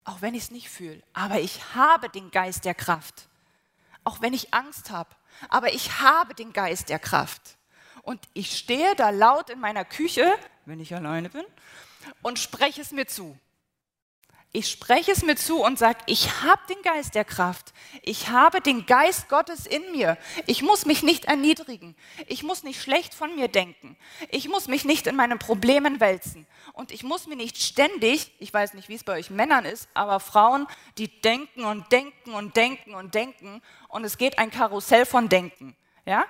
Auch 0.06 0.22
wenn 0.22 0.34
ich 0.34 0.44
es 0.44 0.50
nicht 0.52 0.70
fühle, 0.70 1.02
aber 1.12 1.40
ich 1.40 1.74
habe 1.74 2.08
den 2.08 2.30
Geist 2.30 2.64
der 2.64 2.76
Kraft. 2.76 3.28
Auch 4.04 4.20
wenn 4.20 4.34
ich 4.34 4.54
Angst 4.54 4.90
habe, 4.90 5.10
aber 5.48 5.74
ich 5.74 6.00
habe 6.00 6.32
den 6.32 6.52
Geist 6.52 6.88
der 6.90 7.00
Kraft. 7.00 7.58
Und 8.02 8.20
ich 8.32 8.56
stehe 8.56 8.94
da 8.94 9.10
laut 9.10 9.50
in 9.50 9.58
meiner 9.58 9.84
Küche, 9.84 10.32
wenn 10.64 10.78
ich 10.78 10.94
alleine 10.94 11.28
bin, 11.28 11.44
und 12.22 12.38
spreche 12.38 12.80
es 12.80 12.92
mir 12.92 13.08
zu. 13.08 13.36
Ich 14.56 14.70
spreche 14.70 15.12
es 15.12 15.22
mir 15.22 15.36
zu 15.36 15.62
und 15.62 15.78
sage, 15.78 15.98
ich 16.06 16.42
habe 16.42 16.62
den 16.70 16.80
Geist 16.80 17.14
der 17.14 17.26
Kraft. 17.26 17.74
Ich 18.00 18.30
habe 18.30 18.62
den 18.62 18.86
Geist 18.86 19.28
Gottes 19.28 19.66
in 19.66 19.92
mir. 19.92 20.16
Ich 20.46 20.62
muss 20.62 20.86
mich 20.86 21.02
nicht 21.02 21.26
erniedrigen. 21.26 21.94
Ich 22.26 22.42
muss 22.42 22.62
nicht 22.62 22.80
schlecht 22.80 23.12
von 23.12 23.36
mir 23.36 23.48
denken. 23.48 23.98
Ich 24.30 24.48
muss 24.48 24.66
mich 24.66 24.86
nicht 24.86 25.08
in 25.08 25.14
meinen 25.14 25.38
Problemen 25.38 26.00
wälzen. 26.00 26.46
Und 26.72 26.90
ich 26.90 27.02
muss 27.02 27.26
mir 27.26 27.36
nicht 27.36 27.58
ständig, 27.58 28.32
ich 28.38 28.50
weiß 28.50 28.72
nicht, 28.72 28.88
wie 28.88 28.94
es 28.94 29.04
bei 29.04 29.18
euch 29.18 29.28
Männern 29.28 29.66
ist, 29.66 29.90
aber 29.92 30.20
Frauen, 30.20 30.66
die 30.96 31.20
denken 31.20 31.66
und 31.66 31.92
denken 31.92 32.32
und 32.32 32.56
denken 32.56 32.94
und 32.94 33.14
denken. 33.14 33.60
Und 33.88 34.04
es 34.04 34.16
geht 34.16 34.38
ein 34.38 34.50
Karussell 34.50 35.04
von 35.04 35.28
Denken. 35.28 35.76
Ja? 36.06 36.24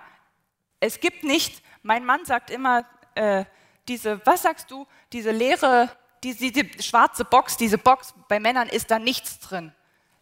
Es 0.81 0.99
gibt 0.99 1.23
nicht, 1.23 1.63
mein 1.85 2.05
Mann 2.05 2.25
sagt 2.25 2.51
immer, 2.51 2.87
äh, 3.15 3.45
diese, 3.87 4.21
was 4.27 4.43
sagst 4.43 4.73
du, 4.73 4.85
diese 5.13 5.31
leere 5.31 5.97
diese, 6.35 6.53
diese 6.53 6.83
schwarze 6.83 7.25
Box, 7.25 7.57
diese 7.57 7.79
Box, 7.79 8.15
bei 8.29 8.41
Männern 8.41 8.69
ist 8.69 8.91
da 8.91 8.99
nichts 8.99 9.39
drin. 9.39 9.73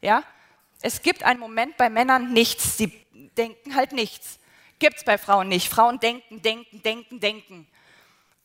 Ja? 0.00 0.22
Es 0.82 1.02
gibt 1.02 1.22
einen 1.22 1.40
Moment 1.40 1.76
bei 1.76 1.88
Männern 1.88 2.32
nichts, 2.32 2.76
sie 2.76 2.92
denken 3.36 3.74
halt 3.74 3.92
nichts. 3.92 4.38
Gibt 4.78 4.98
es 4.98 5.04
bei 5.04 5.18
Frauen 5.18 5.48
nicht. 5.48 5.68
Frauen 5.68 5.98
denken, 6.00 6.42
denken, 6.42 6.82
denken, 6.82 7.20
denken. 7.20 7.66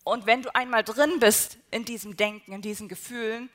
Und 0.03 0.25
wenn 0.25 0.41
du 0.41 0.55
einmal 0.55 0.83
drin 0.83 1.19
bist 1.19 1.57
in 1.71 1.85
diesem 1.85 2.15
Denken, 2.15 2.53
in 2.53 2.61
diesen 2.61 2.87
Gefühlen, 2.87 3.49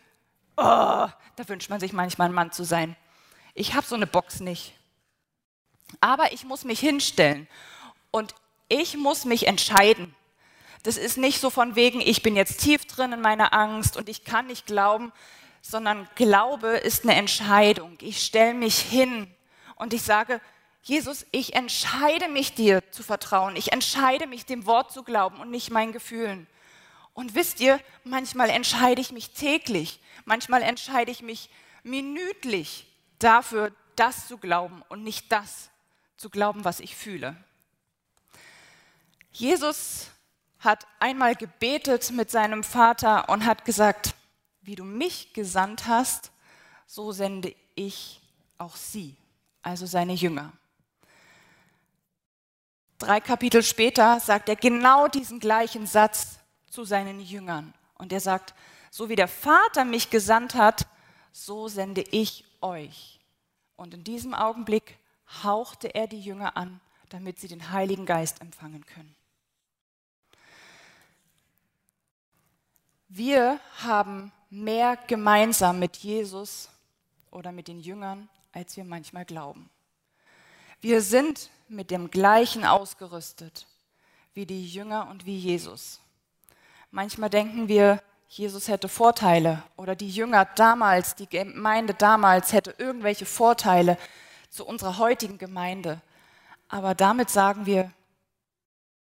oh, 0.56 1.08
da 1.37 1.49
wünscht 1.49 1.70
man 1.70 1.80
sich 1.80 1.92
manchmal 1.92 2.28
ein 2.28 2.34
Mann 2.34 2.52
zu 2.52 2.64
sein. 2.64 2.96
Ich 3.54 3.75
habe 3.75 3.87
so 3.87 3.94
eine 3.94 4.06
Box 4.06 4.40
nicht. 4.40 4.75
Aber 6.00 6.32
ich 6.32 6.44
muss 6.44 6.64
mich 6.64 6.80
hinstellen 6.80 7.49
und 8.11 8.34
ich 8.68 8.96
muss 8.96 9.25
mich 9.25 9.46
entscheiden. 9.46 10.14
Das 10.84 10.98
ist 10.98 11.16
nicht 11.16 11.40
so 11.40 11.48
von 11.48 11.76
wegen, 11.76 12.02
ich 12.02 12.22
bin 12.22 12.36
jetzt 12.36 12.60
tief 12.60 12.84
drin 12.84 13.14
in 13.14 13.22
meiner 13.22 13.54
Angst 13.54 13.96
und 13.96 14.08
ich 14.10 14.22
kann 14.22 14.46
nicht 14.46 14.66
glauben, 14.66 15.12
sondern 15.62 16.06
Glaube 16.14 16.68
ist 16.76 17.04
eine 17.04 17.14
Entscheidung. 17.14 17.96
Ich 18.02 18.22
stelle 18.22 18.52
mich 18.52 18.80
hin 18.80 19.34
und 19.76 19.94
ich 19.94 20.02
sage, 20.02 20.42
Jesus, 20.82 21.24
ich 21.30 21.54
entscheide 21.54 22.28
mich 22.28 22.54
dir 22.54 22.82
zu 22.90 23.02
vertrauen. 23.02 23.56
Ich 23.56 23.72
entscheide 23.72 24.26
mich 24.26 24.44
dem 24.44 24.66
Wort 24.66 24.92
zu 24.92 25.02
glauben 25.02 25.40
und 25.40 25.50
nicht 25.50 25.70
meinen 25.70 25.92
Gefühlen. 25.92 26.46
Und 27.14 27.34
wisst 27.34 27.60
ihr, 27.60 27.80
manchmal 28.04 28.50
entscheide 28.50 29.00
ich 29.00 29.10
mich 29.10 29.30
täglich, 29.30 30.00
manchmal 30.26 30.60
entscheide 30.60 31.10
ich 31.10 31.22
mich 31.22 31.48
minütlich 31.82 32.86
dafür, 33.18 33.72
das 33.96 34.28
zu 34.28 34.36
glauben 34.36 34.82
und 34.90 35.02
nicht 35.02 35.32
das 35.32 35.70
zu 36.18 36.28
glauben, 36.28 36.62
was 36.66 36.80
ich 36.80 36.94
fühle. 36.94 37.42
Jesus 39.32 40.10
hat 40.64 40.87
einmal 40.99 41.35
gebetet 41.35 42.11
mit 42.11 42.30
seinem 42.30 42.64
Vater 42.64 43.28
und 43.28 43.44
hat 43.44 43.64
gesagt, 43.64 44.14
wie 44.62 44.75
du 44.75 44.85
mich 44.85 45.33
gesandt 45.33 45.87
hast, 45.87 46.30
so 46.87 47.12
sende 47.12 47.54
ich 47.75 48.21
auch 48.59 48.76
sie, 48.76 49.16
also 49.62 49.87
seine 49.87 50.14
Jünger. 50.14 50.52
Drei 52.99 53.21
Kapitel 53.21 53.62
später 53.62 54.21
sagt 54.21 54.49
er 54.49 54.56
genau 54.56 55.09
diesen 55.09 55.40
gleichen 55.40 55.87
Satz 55.87 56.38
zu 56.71 56.85
seinen 56.85 57.21
Jüngern. 57.21 57.75
Und 57.94 58.12
er 58.12 58.21
sagt, 58.21 58.54
so 58.90 59.09
wie 59.09 59.16
der 59.16 59.28
Vater 59.28 59.85
mich 59.85 60.11
gesandt 60.11 60.54
hat, 60.54 60.87
so 61.33 61.68
sende 61.68 62.02
ich 62.02 62.44
euch. 62.61 63.21
Und 63.76 63.92
in 63.92 64.04
diesem 64.04 64.35
Augenblick 64.35 64.99
hauchte 65.42 65.94
er 65.94 66.06
die 66.06 66.21
Jünger 66.21 66.56
an, 66.56 66.80
damit 67.09 67.38
sie 67.40 67.49
den 67.49 67.73
Heiligen 67.73 68.06
Geist 68.06 68.40
empfangen 68.40 68.87
können. 68.87 69.14
Wir 73.16 73.61
haben 73.80 74.33
mehr 74.50 74.99
gemeinsam 75.06 75.78
mit 75.78 75.99
Jesus 75.99 76.68
oder 77.30 77.52
mit 77.52 77.68
den 77.68 77.78
Jüngern, 77.78 78.28
als 78.50 78.76
wir 78.76 78.83
manchmal 78.83 79.25
glauben. 79.25 79.71
Wir 80.80 81.00
sind 81.00 81.49
mit 81.68 81.92
dem 81.92 82.11
gleichen 82.11 82.64
ausgerüstet 82.64 83.68
wie 84.35 84.47
die 84.47 84.66
Jünger 84.66 85.06
und 85.11 85.26
wie 85.26 85.38
Jesus. 85.38 86.00
Manchmal 86.90 87.30
denken 87.30 87.68
wir, 87.68 88.02
Jesus 88.26 88.66
hätte 88.66 88.88
Vorteile 88.88 89.62
oder 89.76 89.94
die 89.94 90.11
Jünger 90.11 90.44
damals, 90.44 91.14
die 91.14 91.28
Gemeinde 91.28 91.94
damals 91.94 92.52
hätte 92.52 92.75
irgendwelche 92.78 93.26
Vorteile 93.26 93.97
zu 94.50 94.66
unserer 94.66 94.99
heutigen 94.99 95.38
Gemeinde. 95.38 96.00
Aber 96.66 96.97
damit 96.97 97.30
sagen 97.30 97.64
wir, 97.64 97.92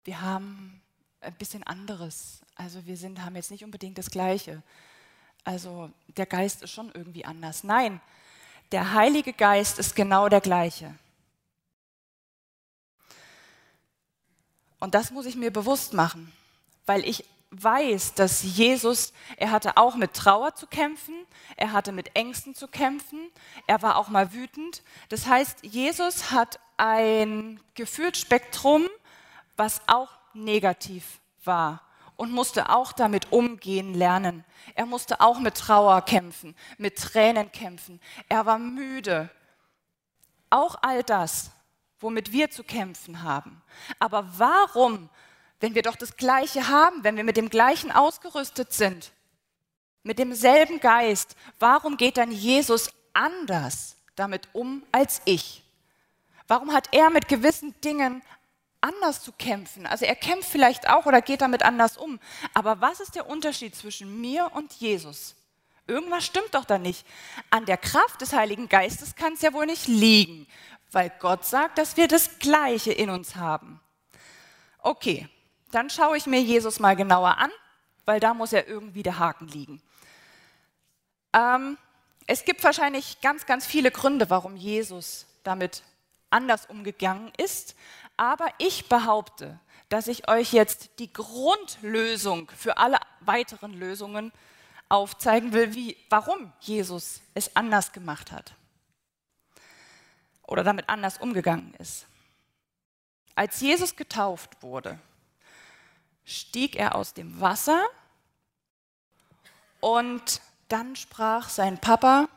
wir 0.02 0.20
haben 0.20 0.82
ein 1.20 1.34
bisschen 1.34 1.62
anderes. 1.62 2.40
Also 2.60 2.84
wir 2.84 2.98
sind, 2.98 3.24
haben 3.24 3.36
jetzt 3.36 3.50
nicht 3.50 3.64
unbedingt 3.64 3.96
das 3.96 4.10
Gleiche. 4.10 4.62
Also 5.44 5.90
der 6.08 6.26
Geist 6.26 6.62
ist 6.62 6.72
schon 6.72 6.92
irgendwie 6.92 7.24
anders. 7.24 7.64
Nein, 7.64 8.02
der 8.70 8.92
Heilige 8.92 9.32
Geist 9.32 9.78
ist 9.78 9.96
genau 9.96 10.28
der 10.28 10.42
gleiche. 10.42 10.94
Und 14.78 14.94
das 14.94 15.10
muss 15.10 15.24
ich 15.24 15.36
mir 15.36 15.50
bewusst 15.50 15.94
machen, 15.94 16.30
weil 16.84 17.02
ich 17.06 17.24
weiß, 17.50 18.12
dass 18.12 18.42
Jesus, 18.42 19.14
er 19.38 19.52
hatte 19.52 19.78
auch 19.78 19.96
mit 19.96 20.12
Trauer 20.12 20.54
zu 20.54 20.66
kämpfen, 20.66 21.14
er 21.56 21.72
hatte 21.72 21.92
mit 21.92 22.14
Ängsten 22.14 22.54
zu 22.54 22.68
kämpfen, 22.68 23.30
er 23.66 23.80
war 23.80 23.96
auch 23.96 24.08
mal 24.08 24.34
wütend. 24.34 24.82
Das 25.08 25.26
heißt, 25.26 25.64
Jesus 25.64 26.30
hat 26.30 26.60
ein 26.76 27.58
Gefühlsspektrum, 27.74 28.86
was 29.56 29.80
auch 29.86 30.10
negativ 30.34 31.20
war 31.42 31.80
und 32.20 32.32
musste 32.32 32.68
auch 32.68 32.92
damit 32.92 33.32
umgehen 33.32 33.94
lernen. 33.94 34.44
Er 34.74 34.86
musste 34.86 35.20
auch 35.20 35.40
mit 35.40 35.56
Trauer 35.56 36.02
kämpfen, 36.02 36.54
mit 36.78 36.96
Tränen 36.96 37.50
kämpfen. 37.50 38.00
Er 38.28 38.46
war 38.46 38.58
müde. 38.58 39.30
Auch 40.50 40.76
all 40.82 41.02
das, 41.02 41.50
womit 41.98 42.30
wir 42.32 42.50
zu 42.50 42.62
kämpfen 42.62 43.22
haben. 43.22 43.62
Aber 43.98 44.26
warum 44.36 45.08
wenn 45.60 45.74
wir 45.74 45.82
doch 45.82 45.96
das 45.96 46.16
Gleiche 46.16 46.68
haben, 46.68 47.04
wenn 47.04 47.16
wir 47.16 47.24
mit 47.24 47.36
dem 47.36 47.50
Gleichen 47.50 47.92
ausgerüstet 47.92 48.72
sind, 48.72 49.12
mit 50.02 50.18
demselben 50.18 50.80
Geist, 50.80 51.36
warum 51.58 51.98
geht 51.98 52.16
dann 52.16 52.32
Jesus 52.32 52.90
anders 53.12 53.96
damit 54.16 54.48
um 54.54 54.82
als 54.90 55.20
ich? 55.26 55.62
Warum 56.48 56.72
hat 56.72 56.88
er 56.92 57.10
mit 57.10 57.28
gewissen 57.28 57.78
Dingen 57.82 58.22
anders 58.80 59.22
zu 59.22 59.32
kämpfen? 59.32 59.86
Also 59.86 60.04
er 60.04 60.16
kämpft 60.16 60.48
vielleicht 60.48 60.88
auch 60.88 61.06
oder 61.06 61.22
geht 61.22 61.40
damit 61.40 61.62
anders 61.62 61.96
um. 61.96 62.20
Aber 62.54 62.80
was 62.80 63.00
ist 63.00 63.14
der 63.14 63.28
Unterschied 63.28 63.74
zwischen 63.74 64.20
mir 64.20 64.50
und 64.54 64.72
Jesus? 64.74 65.36
Irgendwas 65.86 66.24
stimmt 66.24 66.54
doch 66.54 66.64
da 66.64 66.78
nicht. 66.78 67.06
An 67.50 67.66
der 67.66 67.76
Kraft 67.76 68.20
des 68.20 68.32
Heiligen 68.32 68.68
Geistes 68.68 69.16
kann 69.16 69.32
es 69.32 69.42
ja 69.42 69.52
wohl 69.52 69.66
nicht 69.66 69.88
liegen, 69.88 70.46
weil 70.92 71.12
Gott 71.18 71.44
sagt, 71.44 71.78
dass 71.78 71.96
wir 71.96 72.08
das 72.08 72.38
Gleiche 72.38 72.92
in 72.92 73.10
uns 73.10 73.36
haben. 73.36 73.80
Okay, 74.78 75.28
dann 75.72 75.90
schaue 75.90 76.16
ich 76.16 76.26
mir 76.26 76.40
Jesus 76.40 76.78
mal 76.78 76.96
genauer 76.96 77.38
an, 77.38 77.50
weil 78.04 78.20
da 78.20 78.34
muss 78.34 78.52
ja 78.52 78.62
irgendwie 78.66 79.02
der 79.02 79.18
Haken 79.18 79.48
liegen. 79.48 79.82
Ähm, 81.32 81.76
es 82.26 82.44
gibt 82.44 82.62
wahrscheinlich 82.62 83.20
ganz, 83.20 83.46
ganz 83.46 83.66
viele 83.66 83.90
Gründe, 83.90 84.30
warum 84.30 84.56
Jesus 84.56 85.26
damit 85.42 85.82
anders 86.30 86.66
umgegangen 86.66 87.32
ist, 87.36 87.74
aber 88.20 88.52
ich 88.58 88.86
behaupte, 88.86 89.58
dass 89.88 90.06
ich 90.06 90.28
euch 90.28 90.52
jetzt 90.52 90.90
die 90.98 91.10
Grundlösung 91.10 92.50
für 92.50 92.76
alle 92.76 92.98
weiteren 93.20 93.72
Lösungen 93.72 94.30
aufzeigen 94.90 95.54
will, 95.54 95.74
wie, 95.74 95.96
warum 96.10 96.52
Jesus 96.60 97.22
es 97.32 97.56
anders 97.56 97.92
gemacht 97.92 98.30
hat 98.30 98.54
oder 100.42 100.62
damit 100.62 100.90
anders 100.90 101.16
umgegangen 101.16 101.72
ist. 101.78 102.06
Als 103.36 103.58
Jesus 103.62 103.96
getauft 103.96 104.62
wurde, 104.62 104.98
stieg 106.22 106.76
er 106.76 106.96
aus 106.96 107.14
dem 107.14 107.40
Wasser 107.40 107.86
und 109.80 110.42
dann 110.68 110.94
sprach 110.94 111.48
sein 111.48 111.80
Papa, 111.80 112.28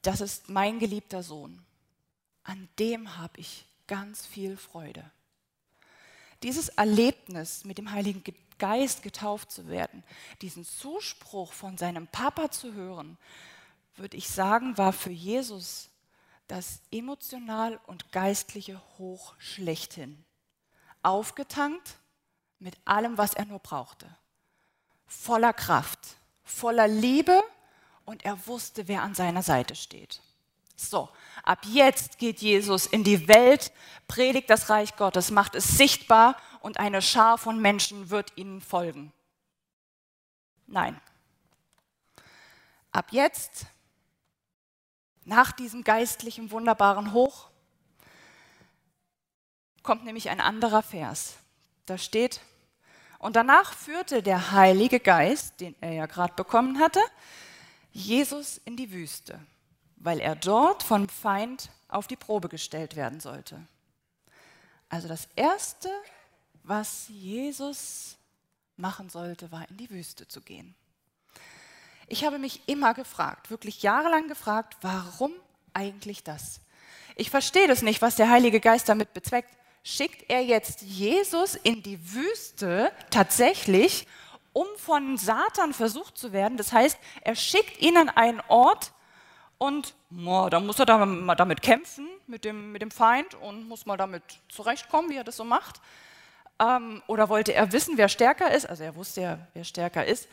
das 0.00 0.22
ist 0.22 0.48
mein 0.48 0.78
geliebter 0.78 1.22
Sohn, 1.22 1.62
an 2.42 2.70
dem 2.78 3.18
habe 3.18 3.38
ich 3.38 3.66
ganz 3.92 4.24
viel 4.24 4.56
Freude. 4.56 5.04
Dieses 6.42 6.70
Erlebnis, 6.70 7.66
mit 7.66 7.76
dem 7.76 7.92
Heiligen 7.92 8.24
Geist 8.58 9.02
getauft 9.02 9.52
zu 9.52 9.68
werden, 9.68 10.02
diesen 10.40 10.64
Zuspruch 10.64 11.52
von 11.52 11.76
seinem 11.76 12.06
Papa 12.06 12.50
zu 12.50 12.72
hören, 12.72 13.18
würde 13.96 14.16
ich 14.16 14.30
sagen, 14.30 14.78
war 14.78 14.94
für 14.94 15.10
Jesus 15.10 15.90
das 16.48 16.80
emotional 16.90 17.78
und 17.86 18.12
geistliche 18.12 18.80
Hoch 18.96 19.34
schlechthin. 19.36 20.24
Aufgetankt 21.02 21.98
mit 22.60 22.78
allem, 22.86 23.18
was 23.18 23.34
er 23.34 23.44
nur 23.44 23.58
brauchte. 23.58 24.06
Voller 25.06 25.52
Kraft, 25.52 26.16
voller 26.44 26.88
Liebe 26.88 27.42
und 28.06 28.24
er 28.24 28.46
wusste, 28.46 28.88
wer 28.88 29.02
an 29.02 29.14
seiner 29.14 29.42
Seite 29.42 29.74
steht. 29.74 30.22
So, 30.90 31.08
ab 31.42 31.60
jetzt 31.64 32.18
geht 32.18 32.40
Jesus 32.40 32.86
in 32.86 33.04
die 33.04 33.28
Welt, 33.28 33.72
predigt 34.08 34.50
das 34.50 34.68
Reich 34.68 34.96
Gottes, 34.96 35.30
macht 35.30 35.54
es 35.54 35.76
sichtbar 35.76 36.36
und 36.60 36.78
eine 36.78 37.02
Schar 37.02 37.38
von 37.38 37.60
Menschen 37.60 38.10
wird 38.10 38.32
ihnen 38.36 38.60
folgen. 38.60 39.12
Nein. 40.66 41.00
Ab 42.90 43.06
jetzt, 43.10 43.66
nach 45.24 45.52
diesem 45.52 45.84
geistlichen, 45.84 46.50
wunderbaren 46.50 47.12
Hoch, 47.12 47.48
kommt 49.82 50.04
nämlich 50.04 50.30
ein 50.30 50.40
anderer 50.40 50.82
Vers. 50.82 51.36
Da 51.86 51.98
steht, 51.98 52.40
und 53.18 53.36
danach 53.36 53.72
führte 53.72 54.22
der 54.22 54.50
Heilige 54.50 55.00
Geist, 55.00 55.60
den 55.60 55.74
er 55.80 55.92
ja 55.92 56.06
gerade 56.06 56.34
bekommen 56.34 56.78
hatte, 56.80 57.00
Jesus 57.92 58.60
in 58.64 58.76
die 58.76 58.90
Wüste, 58.92 59.38
weil 60.02 60.20
er 60.20 60.36
dort 60.36 60.82
vom 60.82 61.08
Feind 61.08 61.70
auf 61.88 62.06
die 62.06 62.16
Probe 62.16 62.48
gestellt 62.48 62.96
werden 62.96 63.20
sollte. 63.20 63.60
Also 64.88 65.08
das 65.08 65.28
Erste, 65.36 65.88
was 66.64 67.06
Jesus 67.08 68.16
machen 68.76 69.08
sollte, 69.08 69.50
war 69.52 69.68
in 69.70 69.76
die 69.76 69.90
Wüste 69.90 70.28
zu 70.28 70.40
gehen. 70.40 70.74
Ich 72.08 72.24
habe 72.24 72.38
mich 72.38 72.68
immer 72.68 72.94
gefragt, 72.94 73.50
wirklich 73.50 73.82
jahrelang 73.82 74.28
gefragt, 74.28 74.76
warum 74.82 75.32
eigentlich 75.72 76.22
das? 76.22 76.60
Ich 77.16 77.30
verstehe 77.30 77.68
das 77.68 77.82
nicht, 77.82 78.02
was 78.02 78.16
der 78.16 78.28
Heilige 78.30 78.60
Geist 78.60 78.88
damit 78.88 79.14
bezweckt 79.14 79.56
schickt 79.82 80.30
er 80.30 80.42
jetzt 80.42 80.82
Jesus 80.82 81.56
in 81.56 81.82
die 81.82 81.98
Wüste 82.14 82.92
tatsächlich, 83.10 84.06
um 84.52 84.66
von 84.76 85.16
Satan 85.16 85.72
versucht 85.72 86.16
zu 86.16 86.32
werden. 86.32 86.56
Das 86.56 86.72
heißt, 86.72 86.98
er 87.22 87.34
schickt 87.34 87.80
ihn 87.80 87.96
an 87.96 88.08
einen 88.08 88.40
Ort 88.48 88.92
und 89.62 89.94
oh, 90.26 90.48
da 90.50 90.58
muss 90.58 90.80
er 90.80 90.86
damit 90.86 91.62
kämpfen, 91.62 92.08
mit 92.26 92.44
dem, 92.44 92.72
mit 92.72 92.82
dem 92.82 92.90
Feind 92.90 93.36
und 93.36 93.68
muss 93.68 93.86
mal 93.86 93.96
damit 93.96 94.24
zurechtkommen, 94.48 95.08
wie 95.08 95.16
er 95.16 95.22
das 95.22 95.36
so 95.36 95.44
macht. 95.44 95.80
Ähm, 96.58 97.00
oder 97.06 97.28
wollte 97.28 97.54
er 97.54 97.70
wissen, 97.70 97.96
wer 97.96 98.08
stärker 98.08 98.50
ist? 98.50 98.66
Also 98.66 98.82
er 98.82 98.96
wusste 98.96 99.20
ja, 99.20 99.38
wer 99.54 99.62
stärker 99.62 100.04
ist. 100.04 100.26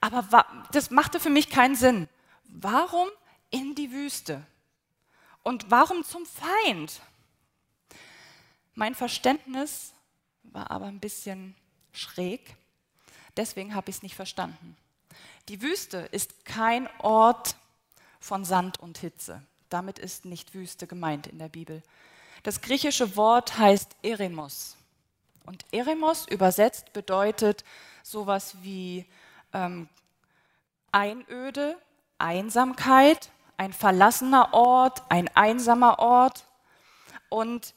Aber 0.00 0.44
das 0.72 0.90
machte 0.90 1.20
für 1.20 1.30
mich 1.30 1.48
keinen 1.48 1.76
Sinn. 1.76 2.08
Warum 2.46 3.06
in 3.50 3.76
die 3.76 3.92
Wüste? 3.92 4.42
Und 5.44 5.70
warum 5.70 6.02
zum 6.02 6.26
Feind? 6.26 7.00
Mein 8.74 8.96
Verständnis 8.96 9.92
war 10.42 10.72
aber 10.72 10.86
ein 10.86 10.98
bisschen 10.98 11.54
schräg, 11.92 12.56
deswegen 13.36 13.76
habe 13.76 13.90
ich 13.90 13.98
es 13.98 14.02
nicht 14.02 14.16
verstanden. 14.16 14.76
Die 15.48 15.62
Wüste 15.62 15.98
ist 16.10 16.44
kein 16.44 16.88
Ort 16.98 17.54
von 18.22 18.44
Sand 18.44 18.80
und 18.80 18.98
Hitze. 18.98 19.42
Damit 19.68 19.98
ist 19.98 20.24
nicht 20.24 20.54
Wüste 20.54 20.86
gemeint 20.86 21.26
in 21.26 21.38
der 21.38 21.48
Bibel. 21.48 21.82
Das 22.42 22.60
griechische 22.60 23.16
Wort 23.16 23.58
heißt 23.58 23.96
Eremos. 24.02 24.76
Und 25.44 25.64
Eremos 25.72 26.26
übersetzt 26.28 26.92
bedeutet 26.92 27.64
sowas 28.02 28.56
wie 28.62 29.06
ähm, 29.52 29.88
Einöde, 30.92 31.76
Einsamkeit, 32.18 33.30
ein 33.56 33.72
verlassener 33.72 34.54
Ort, 34.54 35.02
ein 35.08 35.28
einsamer 35.34 35.98
Ort. 35.98 36.44
Und 37.28 37.74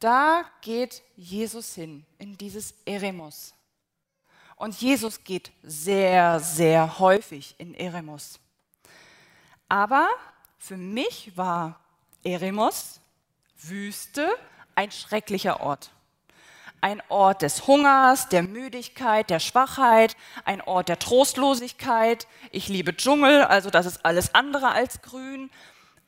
da 0.00 0.44
geht 0.60 1.02
Jesus 1.16 1.74
hin, 1.74 2.06
in 2.18 2.38
dieses 2.38 2.74
Eremos. 2.84 3.54
Und 4.56 4.80
Jesus 4.80 5.24
geht 5.24 5.50
sehr, 5.62 6.40
sehr 6.40 6.98
häufig 6.98 7.54
in 7.58 7.74
Eremos. 7.74 8.38
Aber 9.68 10.08
für 10.58 10.76
mich 10.76 11.36
war 11.36 11.80
Eremos, 12.22 13.00
Wüste, 13.56 14.28
ein 14.74 14.90
schrecklicher 14.90 15.60
Ort. 15.60 15.90
Ein 16.80 17.02
Ort 17.08 17.42
des 17.42 17.66
Hungers, 17.66 18.28
der 18.28 18.42
Müdigkeit, 18.42 19.30
der 19.30 19.40
Schwachheit, 19.40 20.16
ein 20.44 20.60
Ort 20.60 20.88
der 20.88 20.98
Trostlosigkeit. 20.98 22.26
Ich 22.50 22.68
liebe 22.68 22.94
Dschungel, 22.94 23.44
also 23.44 23.70
das 23.70 23.86
ist 23.86 24.04
alles 24.04 24.34
andere 24.34 24.72
als 24.72 25.00
grün. 25.00 25.50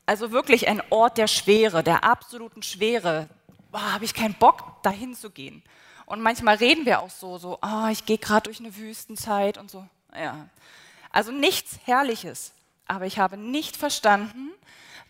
Also 0.05 0.33
wirklich 0.33 0.69
ein 0.69 0.83
Ort 0.91 1.17
der 1.17 1.29
Schwere, 1.29 1.83
der 1.83 2.05
absoluten 2.05 2.63
Schwere, 2.63 3.29
oh, 3.73 3.81
habe 3.81 4.05
ich 4.05 4.15
keinen 4.15 4.35
Bock, 4.35 4.83
dahin 4.83 5.15
zu 5.15 5.31
gehen. 5.31 5.63
Und 6.05 6.21
manchmal 6.21 6.57
reden 6.57 6.87
wir 6.87 7.01
auch 7.01 7.11
so, 7.11 7.39
so, 7.39 7.59
oh, 7.63 7.89
ich 7.91 8.07
gehe 8.07 8.19
gerade 8.19 8.45
durch 8.45 8.61
eine 8.61 8.77
Wüstenzeit 8.77 9.59
und 9.59 9.71
so. 9.71 9.87
Ja. 10.15 10.49
Also 11.11 11.33
nichts 11.33 11.79
Herrliches. 11.85 12.53
Aber 12.87 13.07
ich 13.07 13.19
habe 13.19 13.37
nicht 13.37 13.77
verstanden, 13.77 14.53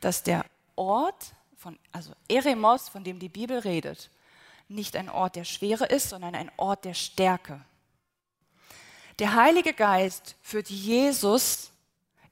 dass 0.01 0.23
der 0.23 0.45
Ort, 0.77 1.35
von, 1.57 1.79
also 1.93 2.13
Eremos, 2.29 2.89
von 2.89 3.05
dem 3.05 3.19
die 3.19 3.29
Bibel 3.29 3.59
redet, 3.59 4.11
nicht 4.69 4.97
ein 4.97 5.09
Ort 5.09 5.37
der 5.37 5.45
Schwere 5.45 5.87
ist, 5.87 6.11
sondern 6.11 6.35
ein 6.35 6.51
Ort 6.57 6.85
der 6.85 6.95
Stärke. 6.95 7.65
Der 9.19 9.35
Heilige 9.35 9.73
Geist 9.73 10.37
führt 10.43 10.69
Jesus 10.69 11.71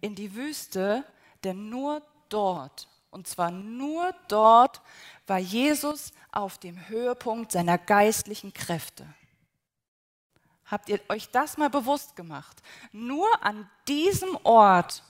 in 0.01 0.15
die 0.15 0.35
Wüste, 0.35 1.05
denn 1.45 1.69
nur 1.69 2.03
dort, 2.29 2.89
und 3.11 3.27
zwar 3.27 3.51
nur 3.51 4.13
dort, 4.29 4.83
war 5.27 5.39
Jesus 5.39 6.13
auf 6.33 6.59
dem 6.59 6.89
Höhepunkt 6.89 7.53
seiner 7.53 7.79
geistlichen 7.79 8.53
Kräfte. 8.53 9.07
Habt 10.67 10.89
ihr 10.89 11.01
euch 11.09 11.31
das 11.31 11.57
mal 11.57 11.71
bewusst 11.71 12.17
gemacht? 12.17 12.63
Nur 12.93 13.29
an 13.43 13.71
diesem 13.87 14.37
Ort 14.43 15.03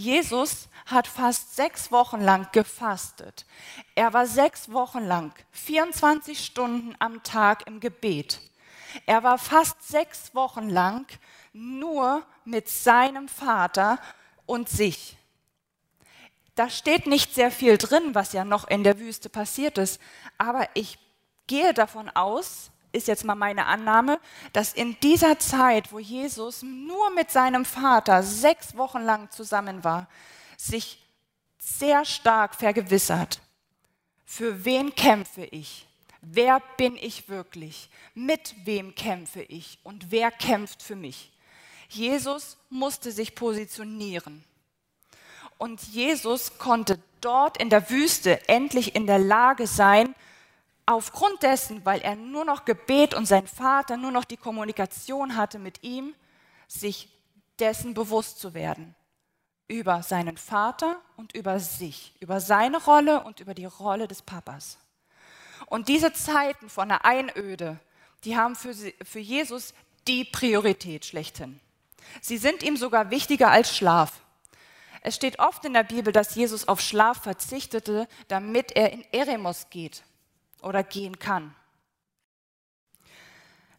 Jesus 0.00 0.70
hat 0.86 1.06
fast 1.06 1.56
sechs 1.56 1.92
Wochen 1.92 2.22
lang 2.22 2.48
gefastet. 2.52 3.44
Er 3.94 4.14
war 4.14 4.26
sechs 4.26 4.72
Wochen 4.72 5.04
lang 5.04 5.34
24 5.52 6.42
Stunden 6.42 6.96
am 6.98 7.22
Tag 7.22 7.66
im 7.66 7.80
Gebet. 7.80 8.40
Er 9.04 9.22
war 9.22 9.36
fast 9.36 9.86
sechs 9.86 10.34
Wochen 10.34 10.70
lang 10.70 11.06
nur 11.52 12.24
mit 12.46 12.70
seinem 12.70 13.28
Vater 13.28 13.98
und 14.46 14.70
sich. 14.70 15.18
Da 16.54 16.70
steht 16.70 17.06
nicht 17.06 17.34
sehr 17.34 17.50
viel 17.50 17.76
drin, 17.76 18.14
was 18.14 18.32
ja 18.32 18.44
noch 18.44 18.68
in 18.68 18.84
der 18.84 18.98
Wüste 18.98 19.28
passiert 19.28 19.76
ist, 19.76 20.00
aber 20.38 20.66
ich 20.72 20.98
gehe 21.46 21.74
davon 21.74 22.08
aus, 22.08 22.70
ist 22.92 23.08
jetzt 23.08 23.24
mal 23.24 23.34
meine 23.34 23.66
Annahme, 23.66 24.20
dass 24.52 24.72
in 24.72 24.98
dieser 25.00 25.38
Zeit, 25.38 25.92
wo 25.92 25.98
Jesus 25.98 26.62
nur 26.62 27.10
mit 27.10 27.30
seinem 27.30 27.64
Vater 27.64 28.22
sechs 28.22 28.76
Wochen 28.76 29.02
lang 29.02 29.30
zusammen 29.30 29.84
war, 29.84 30.08
sich 30.56 30.98
sehr 31.58 32.04
stark 32.04 32.54
vergewissert, 32.54 33.40
für 34.24 34.64
wen 34.64 34.94
kämpfe 34.94 35.44
ich? 35.44 35.86
Wer 36.22 36.60
bin 36.76 36.96
ich 36.96 37.28
wirklich? 37.28 37.88
Mit 38.14 38.54
wem 38.64 38.94
kämpfe 38.94 39.42
ich? 39.42 39.78
Und 39.82 40.10
wer 40.10 40.30
kämpft 40.30 40.82
für 40.82 40.96
mich? 40.96 41.32
Jesus 41.88 42.56
musste 42.68 43.10
sich 43.10 43.34
positionieren. 43.34 44.44
Und 45.58 45.82
Jesus 45.82 46.58
konnte 46.58 46.98
dort 47.20 47.56
in 47.56 47.70
der 47.70 47.90
Wüste 47.90 48.48
endlich 48.48 48.94
in 48.94 49.06
der 49.06 49.18
Lage 49.18 49.66
sein, 49.66 50.14
aufgrund 50.90 51.42
dessen, 51.42 51.84
weil 51.84 52.00
er 52.00 52.16
nur 52.16 52.44
noch 52.44 52.64
Gebet 52.64 53.14
und 53.14 53.26
sein 53.26 53.46
Vater 53.46 53.96
nur 53.96 54.10
noch 54.10 54.24
die 54.24 54.36
Kommunikation 54.36 55.36
hatte 55.36 55.58
mit 55.58 55.82
ihm, 55.82 56.14
sich 56.66 57.08
dessen 57.58 57.94
bewusst 57.94 58.40
zu 58.40 58.54
werden. 58.54 58.94
Über 59.68 60.02
seinen 60.02 60.36
Vater 60.36 61.00
und 61.16 61.34
über 61.34 61.60
sich, 61.60 62.12
über 62.18 62.40
seine 62.40 62.82
Rolle 62.82 63.22
und 63.22 63.38
über 63.38 63.54
die 63.54 63.66
Rolle 63.66 64.08
des 64.08 64.22
Papas. 64.22 64.78
Und 65.66 65.86
diese 65.86 66.12
Zeiten 66.12 66.68
von 66.68 66.88
der 66.88 67.04
Einöde, 67.04 67.78
die 68.24 68.36
haben 68.36 68.56
für, 68.56 68.74
für 68.74 69.20
Jesus 69.20 69.74
die 70.08 70.24
Priorität 70.24 71.04
schlechthin. 71.04 71.60
Sie 72.20 72.38
sind 72.38 72.64
ihm 72.64 72.76
sogar 72.76 73.10
wichtiger 73.10 73.50
als 73.50 73.76
Schlaf. 73.76 74.20
Es 75.02 75.14
steht 75.14 75.38
oft 75.38 75.64
in 75.64 75.72
der 75.72 75.84
Bibel, 75.84 76.12
dass 76.12 76.34
Jesus 76.34 76.66
auf 76.66 76.80
Schlaf 76.80 77.22
verzichtete, 77.22 78.08
damit 78.26 78.72
er 78.72 78.92
in 78.92 79.04
Eremos 79.12 79.70
geht 79.70 80.02
oder 80.62 80.82
gehen 80.82 81.18
kann. 81.18 81.54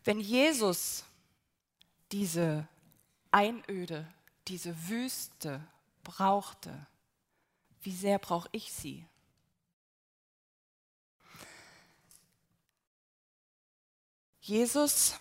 Wenn 0.04 0.20
Jesus 0.20 1.04
diese 2.12 2.68
Einöde, 3.32 4.08
diese 4.48 4.90
Wüste 4.90 5.66
brauchte, 6.04 6.88
wie 7.82 7.96
sehr 7.96 8.20
brauche 8.20 8.50
ich 8.52 8.72
sie? 8.72 9.06
Jesus 14.42 15.20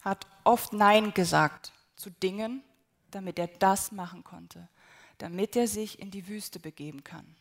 hat 0.00 0.26
oft 0.44 0.72
Nein 0.72 1.12
gesagt 1.12 1.72
zu 1.96 2.10
Dingen, 2.10 2.62
damit 3.10 3.38
er 3.38 3.48
das 3.48 3.90
machen 3.90 4.22
konnte, 4.22 4.68
damit 5.18 5.56
er 5.56 5.66
sich 5.66 5.98
in 5.98 6.10
die 6.10 6.28
Wüste 6.28 6.60
begeben 6.60 7.02
kann. 7.02 7.36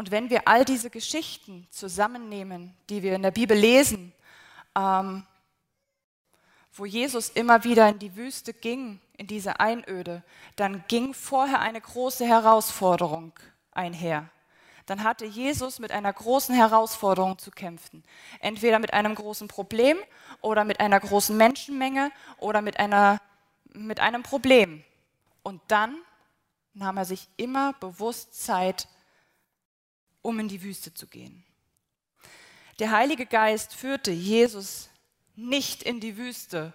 Und 0.00 0.10
wenn 0.10 0.30
wir 0.30 0.48
all 0.48 0.64
diese 0.64 0.88
Geschichten 0.88 1.66
zusammennehmen, 1.68 2.74
die 2.88 3.02
wir 3.02 3.14
in 3.14 3.20
der 3.20 3.32
Bibel 3.32 3.54
lesen, 3.54 4.14
ähm, 4.74 5.26
wo 6.72 6.86
Jesus 6.86 7.28
immer 7.28 7.64
wieder 7.64 7.86
in 7.90 7.98
die 7.98 8.16
Wüste 8.16 8.54
ging, 8.54 8.98
in 9.18 9.26
diese 9.26 9.60
Einöde, 9.60 10.22
dann 10.56 10.82
ging 10.88 11.12
vorher 11.12 11.60
eine 11.60 11.82
große 11.82 12.24
Herausforderung 12.24 13.34
einher. 13.72 14.30
Dann 14.86 15.04
hatte 15.04 15.26
Jesus 15.26 15.78
mit 15.80 15.92
einer 15.92 16.14
großen 16.14 16.54
Herausforderung 16.54 17.36
zu 17.36 17.50
kämpfen. 17.50 18.02
Entweder 18.40 18.78
mit 18.78 18.94
einem 18.94 19.14
großen 19.14 19.48
Problem 19.48 19.98
oder 20.40 20.64
mit 20.64 20.80
einer 20.80 20.98
großen 20.98 21.36
Menschenmenge 21.36 22.10
oder 22.38 22.62
mit, 22.62 22.80
einer, 22.80 23.20
mit 23.74 24.00
einem 24.00 24.22
Problem. 24.22 24.82
Und 25.42 25.60
dann 25.68 25.94
nahm 26.72 26.96
er 26.96 27.04
sich 27.04 27.28
immer 27.36 27.74
bewusst 27.74 28.42
Zeit 28.42 28.88
um 30.22 30.38
in 30.38 30.48
die 30.48 30.62
Wüste 30.62 30.92
zu 30.94 31.06
gehen. 31.06 31.44
Der 32.78 32.90
Heilige 32.90 33.26
Geist 33.26 33.74
führte 33.74 34.10
Jesus 34.10 34.88
nicht 35.36 35.82
in 35.82 36.00
die 36.00 36.16
Wüste, 36.16 36.72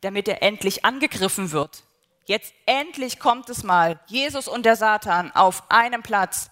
damit 0.00 0.28
er 0.28 0.42
endlich 0.42 0.84
angegriffen 0.84 1.50
wird. 1.50 1.82
Jetzt 2.26 2.52
endlich 2.66 3.18
kommt 3.18 3.48
es 3.48 3.62
mal, 3.62 3.98
Jesus 4.06 4.48
und 4.48 4.66
der 4.66 4.76
Satan 4.76 5.32
auf 5.32 5.70
einem 5.70 6.02
Platz. 6.02 6.50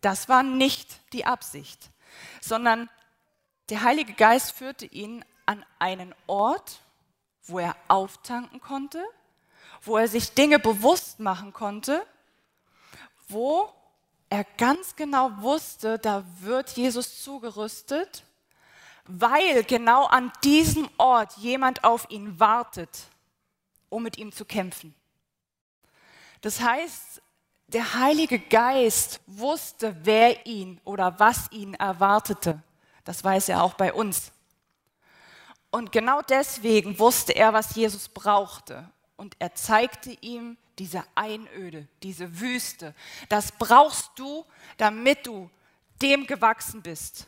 Das 0.00 0.28
war 0.28 0.42
nicht 0.42 1.00
die 1.12 1.24
Absicht, 1.24 1.90
sondern 2.40 2.90
der 3.70 3.82
Heilige 3.82 4.12
Geist 4.12 4.52
führte 4.52 4.86
ihn 4.86 5.24
an 5.46 5.64
einen 5.78 6.14
Ort, 6.26 6.80
wo 7.44 7.58
er 7.58 7.76
auftanken 7.88 8.60
konnte, 8.60 9.02
wo 9.80 9.96
er 9.96 10.08
sich 10.08 10.34
Dinge 10.34 10.58
bewusst 10.58 11.20
machen 11.20 11.52
konnte, 11.52 12.06
wo 13.28 13.72
er 14.32 14.44
ganz 14.56 14.96
genau 14.96 15.30
wusste, 15.42 15.98
da 15.98 16.24
wird 16.40 16.70
Jesus 16.70 17.22
zugerüstet, 17.22 18.24
weil 19.04 19.62
genau 19.64 20.06
an 20.06 20.32
diesem 20.42 20.88
Ort 20.96 21.36
jemand 21.36 21.84
auf 21.84 22.08
ihn 22.08 22.40
wartet, 22.40 22.88
um 23.90 24.02
mit 24.02 24.16
ihm 24.16 24.32
zu 24.32 24.46
kämpfen. 24.46 24.94
Das 26.40 26.62
heißt, 26.62 27.20
der 27.66 27.92
Heilige 27.92 28.38
Geist 28.38 29.20
wusste, 29.26 29.94
wer 30.02 30.46
ihn 30.46 30.80
oder 30.84 31.18
was 31.20 31.52
ihn 31.52 31.74
erwartete. 31.74 32.62
Das 33.04 33.22
weiß 33.22 33.50
er 33.50 33.62
auch 33.62 33.74
bei 33.74 33.92
uns. 33.92 34.32
Und 35.70 35.92
genau 35.92 36.22
deswegen 36.22 36.98
wusste 36.98 37.32
er, 37.32 37.52
was 37.52 37.74
Jesus 37.74 38.08
brauchte. 38.08 38.90
Und 39.16 39.36
er 39.38 39.54
zeigte 39.54 40.16
ihm 40.22 40.56
diese 40.78 41.04
Einöde, 41.14 41.86
diese 42.02 42.40
Wüste. 42.40 42.94
Das 43.28 43.52
brauchst 43.52 44.10
du, 44.16 44.44
damit 44.76 45.26
du 45.26 45.50
dem 46.00 46.26
gewachsen 46.26 46.82
bist. 46.82 47.26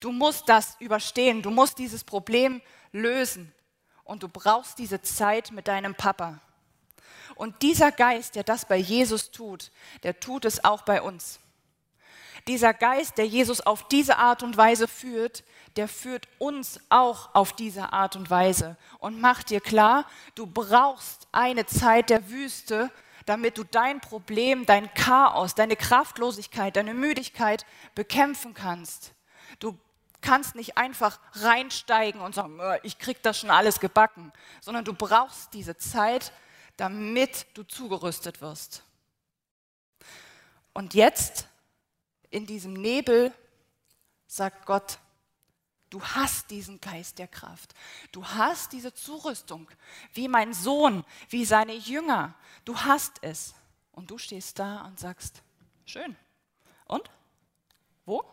Du 0.00 0.12
musst 0.12 0.48
das 0.48 0.76
überstehen, 0.80 1.42
du 1.42 1.50
musst 1.50 1.78
dieses 1.78 2.04
Problem 2.04 2.60
lösen 2.92 3.52
und 4.04 4.22
du 4.22 4.28
brauchst 4.28 4.78
diese 4.78 5.00
Zeit 5.00 5.50
mit 5.50 5.68
deinem 5.68 5.94
Papa. 5.94 6.40
Und 7.36 7.62
dieser 7.62 7.90
Geist, 7.90 8.36
der 8.36 8.44
das 8.44 8.66
bei 8.66 8.76
Jesus 8.76 9.30
tut, 9.30 9.70
der 10.02 10.20
tut 10.20 10.44
es 10.44 10.62
auch 10.62 10.82
bei 10.82 11.02
uns. 11.02 11.40
Dieser 12.46 12.74
Geist, 12.74 13.16
der 13.16 13.26
Jesus 13.26 13.62
auf 13.62 13.88
diese 13.88 14.18
Art 14.18 14.42
und 14.42 14.56
Weise 14.56 14.86
führt, 14.86 15.42
der 15.76 15.88
führt 15.88 16.28
uns 16.38 16.80
auch 16.88 17.34
auf 17.34 17.52
diese 17.52 17.92
Art 17.92 18.16
und 18.16 18.30
Weise 18.30 18.76
und 18.98 19.20
macht 19.20 19.50
dir 19.50 19.60
klar, 19.60 20.06
du 20.34 20.46
brauchst 20.46 21.26
eine 21.32 21.66
Zeit 21.66 22.10
der 22.10 22.28
Wüste, 22.30 22.90
damit 23.26 23.58
du 23.58 23.64
dein 23.64 24.00
Problem, 24.00 24.66
dein 24.66 24.92
Chaos, 24.94 25.54
deine 25.54 25.76
Kraftlosigkeit, 25.76 26.76
deine 26.76 26.94
Müdigkeit 26.94 27.64
bekämpfen 27.94 28.54
kannst. 28.54 29.14
Du 29.58 29.78
kannst 30.20 30.54
nicht 30.54 30.78
einfach 30.78 31.18
reinsteigen 31.32 32.20
und 32.20 32.34
sagen, 32.34 32.58
ich 32.82 32.98
krieg 32.98 33.22
das 33.22 33.38
schon 33.38 33.50
alles 33.50 33.80
gebacken, 33.80 34.32
sondern 34.60 34.84
du 34.84 34.94
brauchst 34.94 35.52
diese 35.54 35.76
Zeit, 35.76 36.32
damit 36.76 37.46
du 37.54 37.62
zugerüstet 37.62 38.40
wirst. 38.40 38.82
Und 40.72 40.94
jetzt 40.94 41.46
in 42.30 42.46
diesem 42.46 42.72
Nebel 42.72 43.32
sagt 44.26 44.66
Gott, 44.66 44.98
du 45.94 46.02
hast 46.02 46.50
diesen 46.50 46.80
Geist 46.80 47.18
der 47.18 47.28
Kraft, 47.28 47.74
du 48.12 48.26
hast 48.26 48.72
diese 48.72 48.92
Zurüstung, 48.92 49.70
wie 50.12 50.28
mein 50.28 50.52
Sohn, 50.52 51.04
wie 51.30 51.44
seine 51.44 51.74
Jünger, 51.74 52.34
du 52.64 52.76
hast 52.76 53.22
es. 53.22 53.54
Und 53.92 54.10
du 54.10 54.18
stehst 54.18 54.58
da 54.58 54.84
und 54.86 54.98
sagst, 54.98 55.42
Schön. 55.86 56.16
Und? 56.86 57.08
Wo? 58.06 58.24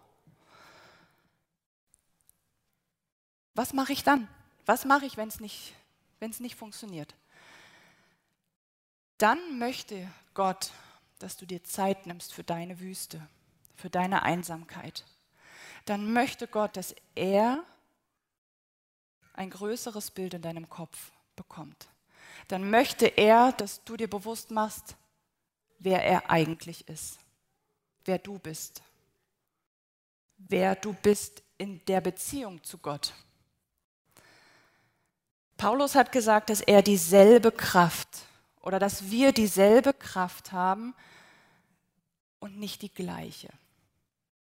Was 3.54 3.74
mache 3.74 3.94
ich 3.94 4.04
dann? 4.04 4.28
Was 4.66 4.86
mache 4.86 5.06
ich, 5.06 5.18
wenn 5.18 5.28
es 5.28 5.40
nicht, 5.40 5.74
nicht 6.20 6.56
funktioniert? 6.56 7.14
Dann 9.18 9.60
möchte 9.60 10.10
Gott, 10.34 10.72
dass 11.20 11.38
du 11.38 11.46
dir 11.46 11.64
Zeit 11.64 12.08
nimmst 12.08 12.34
für 12.34 12.44
deine 12.44 12.80
Wüste, 12.80 13.28
für 13.76 13.90
deine 13.90 14.24
Einsamkeit. 14.24 15.06
Dann 15.86 16.14
möchte 16.14 16.48
Gott, 16.48 16.78
dass 16.78 16.96
er 17.16 17.64
ein 19.34 19.50
größeres 19.50 20.12
Bild 20.12 20.34
in 20.34 20.42
deinem 20.42 20.70
Kopf 20.70 21.12
bekommt. 21.36 21.88
Dann 22.48 22.70
möchte 22.70 23.06
er, 23.06 23.52
dass 23.54 23.84
du 23.84 23.98
dir 23.98 24.10
bewusst 24.10 24.52
machst, 24.52 24.96
wer 25.80 26.04
er 26.04 26.30
eigentlich 26.30 26.88
ist, 26.88 27.20
wer 28.06 28.20
du 28.20 28.38
bist, 28.40 28.82
wer 30.38 30.76
du 30.76 30.94
bist 30.94 31.44
in 31.58 31.84
der 31.86 32.02
Beziehung 32.02 32.64
zu 32.64 32.78
Gott. 32.78 33.14
Paulus 35.58 35.96
hat 35.96 36.12
gesagt, 36.12 36.50
dass 36.50 36.62
er 36.62 36.82
dieselbe 36.82 37.52
Kraft 37.52 38.26
oder 38.62 38.80
dass 38.80 39.10
wir 39.12 39.32
dieselbe 39.32 39.94
Kraft 39.94 40.52
haben 40.52 40.96
und 42.40 42.58
nicht 42.58 42.82
die 42.82 42.94
gleiche. 42.94 43.50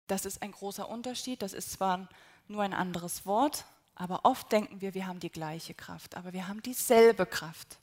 Das 0.09 0.25
ist 0.25 0.43
ein 0.43 0.53
großer 0.53 0.89
Unterschied. 0.89 1.43
Das 1.43 1.53
ist 1.53 1.71
zwar 1.71 2.09
nur 2.49 2.63
ein 2.63 2.75
anderes 2.75 3.27
Wort, 3.27 3.65
aber 3.95 4.25
oft 4.25 4.51
denken 4.51 4.81
wir, 4.81 4.95
wir 4.95 5.07
haben 5.07 5.21
die 5.21 5.31
gleiche 5.31 5.75
Kraft, 5.75 6.17
aber 6.17 6.33
wir 6.33 6.49
haben 6.49 6.63
dieselbe 6.63 7.27
Kraft. 7.27 7.79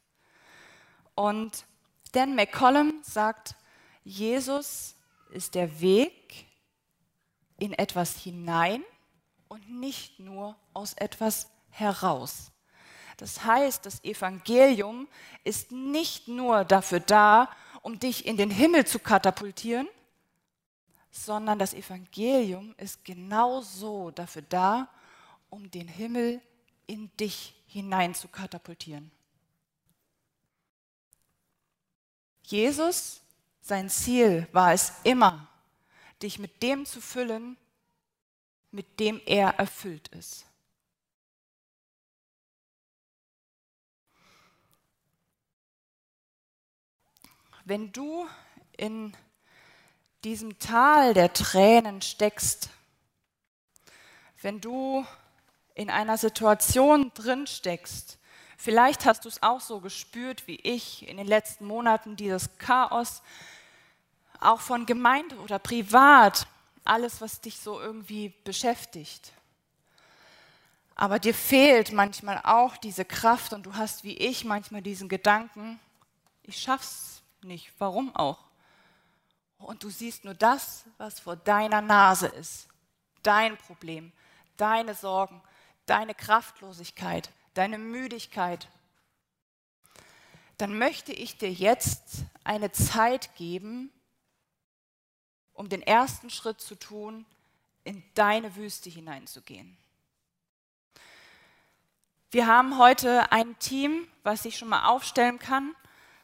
Und 1.13 1.65
Dan 2.11 2.35
McCollum 2.35 2.93
sagt, 3.03 3.55
Jesus 4.03 4.95
ist 5.31 5.55
der 5.55 5.81
Weg 5.81 6.45
in 7.57 7.73
etwas 7.73 8.17
hinein 8.17 8.83
und 9.47 9.69
nicht 9.69 10.19
nur 10.19 10.55
aus 10.73 10.93
etwas 10.93 11.47
heraus. 11.69 12.51
Das 13.17 13.43
heißt, 13.43 13.85
das 13.85 14.03
Evangelium 14.03 15.07
ist 15.43 15.71
nicht 15.71 16.27
nur 16.27 16.65
dafür 16.65 16.99
da, 16.99 17.49
um 17.81 17.99
dich 17.99 18.25
in 18.25 18.37
den 18.37 18.49
Himmel 18.49 18.85
zu 18.85 18.99
katapultieren, 18.99 19.87
sondern 21.15 21.57
das 21.57 21.73
Evangelium 21.73 22.75
ist 22.77 23.05
genauso 23.05 24.11
dafür 24.11 24.41
da, 24.41 24.89
um 25.49 25.71
den 25.71 25.87
Himmel 25.87 26.41
in 26.87 27.09
dich 27.15 27.55
hinein 27.67 28.13
zu 28.13 28.27
katapultieren. 28.27 29.09
Jesus, 32.43 33.21
sein 33.61 33.89
Ziel 33.89 34.47
war 34.51 34.73
es 34.73 34.91
immer, 35.03 35.47
dich 36.21 36.37
mit 36.37 36.61
dem 36.61 36.85
zu 36.85 36.99
füllen, 36.99 37.55
mit 38.71 38.99
dem 38.99 39.21
er 39.25 39.55
erfüllt 39.57 40.09
ist. 40.09 40.45
Wenn 47.63 47.91
du 47.93 48.27
in 48.77 49.15
diesem 50.25 50.57
Tal 50.57 51.13
der 51.13 51.31
Tränen 51.33 52.01
steckst, 52.01 52.69
wenn 54.41 54.59
du 54.59 55.05
in 55.75 55.91
einer 55.91 56.17
Situation 56.17 57.11
drin 57.13 57.45
steckst, 57.45 58.17
vielleicht 58.57 59.05
hast 59.05 59.25
du 59.25 59.29
es 59.29 59.43
auch 59.43 59.61
so 59.61 59.79
gespürt 59.79 60.47
wie 60.47 60.55
ich 60.55 61.07
in 61.07 61.17
den 61.17 61.27
letzten 61.27 61.65
Monaten, 61.65 62.15
dieses 62.15 62.57
Chaos, 62.57 63.21
auch 64.39 64.61
von 64.61 64.87
Gemeinde 64.87 65.37
oder 65.37 65.59
privat, 65.59 66.47
alles, 66.83 67.21
was 67.21 67.41
dich 67.41 67.59
so 67.59 67.79
irgendwie 67.79 68.33
beschäftigt. 68.43 69.31
Aber 70.95 71.19
dir 71.19 71.33
fehlt 71.33 71.91
manchmal 71.91 72.41
auch 72.43 72.77
diese 72.77 73.05
Kraft 73.05 73.53
und 73.53 73.65
du 73.65 73.75
hast 73.75 74.03
wie 74.03 74.17
ich 74.17 74.43
manchmal 74.43 74.81
diesen 74.81 75.07
Gedanken, 75.07 75.79
ich 76.41 76.59
schaff's 76.59 77.21
nicht. 77.41 77.71
Warum 77.77 78.15
auch? 78.15 78.44
Und 79.65 79.81
du 79.81 79.89
siehst 79.89 80.25
nur 80.25 80.35
das, 80.35 80.85
was 80.99 81.19
vor 81.19 81.35
deiner 81.35 81.81
Nase 81.81 82.27
ist. 82.27 82.67
Dein 83.23 83.57
Problem, 83.57 84.11
deine 84.57 84.93
Sorgen, 84.93 85.41
deine 85.87 86.13
Kraftlosigkeit, 86.13 87.31
deine 87.55 87.79
Müdigkeit. 87.79 88.67
Dann 90.59 90.77
möchte 90.77 91.13
ich 91.13 91.39
dir 91.39 91.51
jetzt 91.51 92.25
eine 92.43 92.71
Zeit 92.73 93.35
geben, 93.35 93.91
um 95.53 95.67
den 95.67 95.81
ersten 95.81 96.29
Schritt 96.29 96.61
zu 96.61 96.75
tun, 96.75 97.25
in 97.83 98.03
deine 98.13 98.55
Wüste 98.55 98.91
hineinzugehen. 98.91 99.75
Wir 102.29 102.45
haben 102.45 102.77
heute 102.77 103.31
ein 103.31 103.57
Team, 103.57 104.07
was 104.21 104.43
sich 104.43 104.59
schon 104.59 104.69
mal 104.69 104.85
aufstellen 104.85 105.39
kann 105.39 105.75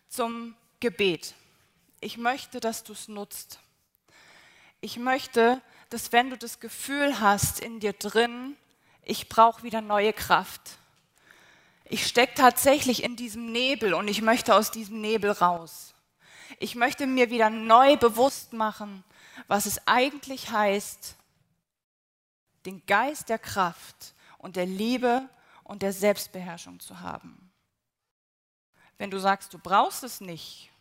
zum 0.10 0.56
Gebet. 0.80 1.34
Ich 2.02 2.18
möchte, 2.18 2.60
dass 2.60 2.84
du 2.84 2.94
es 2.94 3.08
nutzt. 3.08 3.60
Ich 4.82 4.98
möchte, 4.98 5.62
dass 5.92 6.12
wenn 6.12 6.32
du 6.32 6.38
das 6.38 6.60
Gefühl 6.60 7.20
hast 7.20 7.60
in 7.60 7.80
dir 7.80 7.94
drin, 7.94 8.58
ich 9.04 9.30
brauche 9.30 9.62
wieder 9.62 9.82
neue 9.82 10.12
Kraft. 10.12 10.80
Ich 11.86 12.08
stecke 12.08 12.34
tatsächlich 12.34 13.04
in 13.04 13.16
diesem 13.16 13.52
Nebel 13.52 13.94
und 13.94 14.08
ich 14.08 14.24
möchte 14.24 14.56
aus 14.56 14.72
diesem 14.72 15.00
Nebel 15.00 15.30
raus. 15.30 15.94
Ich 16.58 16.74
möchte 16.74 17.06
mir 17.06 17.30
wieder 17.30 17.52
neu 17.52 17.98
bewusst 17.98 18.52
machen, 18.52 19.04
was 19.48 19.68
es 19.68 19.88
eigentlich 19.88 20.50
heißt, 20.50 21.16
den 22.66 22.84
Geist 22.88 23.30
der 23.30 23.40
Kraft 23.40 24.16
und 24.40 24.56
der 24.56 24.66
Liebe 24.66 25.30
und 25.64 25.84
der 25.84 25.94
Selbstbeherrschung 25.94 26.80
zu 26.80 27.00
haben. 27.00 27.52
Wenn 28.98 29.12
du 29.12 29.20
sagst, 29.20 29.54
du 29.54 29.60
brauchst 29.60 30.04
es 30.04 30.20
nicht, 30.20 30.72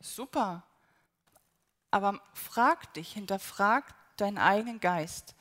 Super. 0.00 0.62
Aber 1.90 2.20
frag 2.34 2.92
dich, 2.94 3.12
hinterfrag 3.12 3.94
deinen 4.16 4.38
eigenen 4.38 4.80
Geist. 4.80 5.34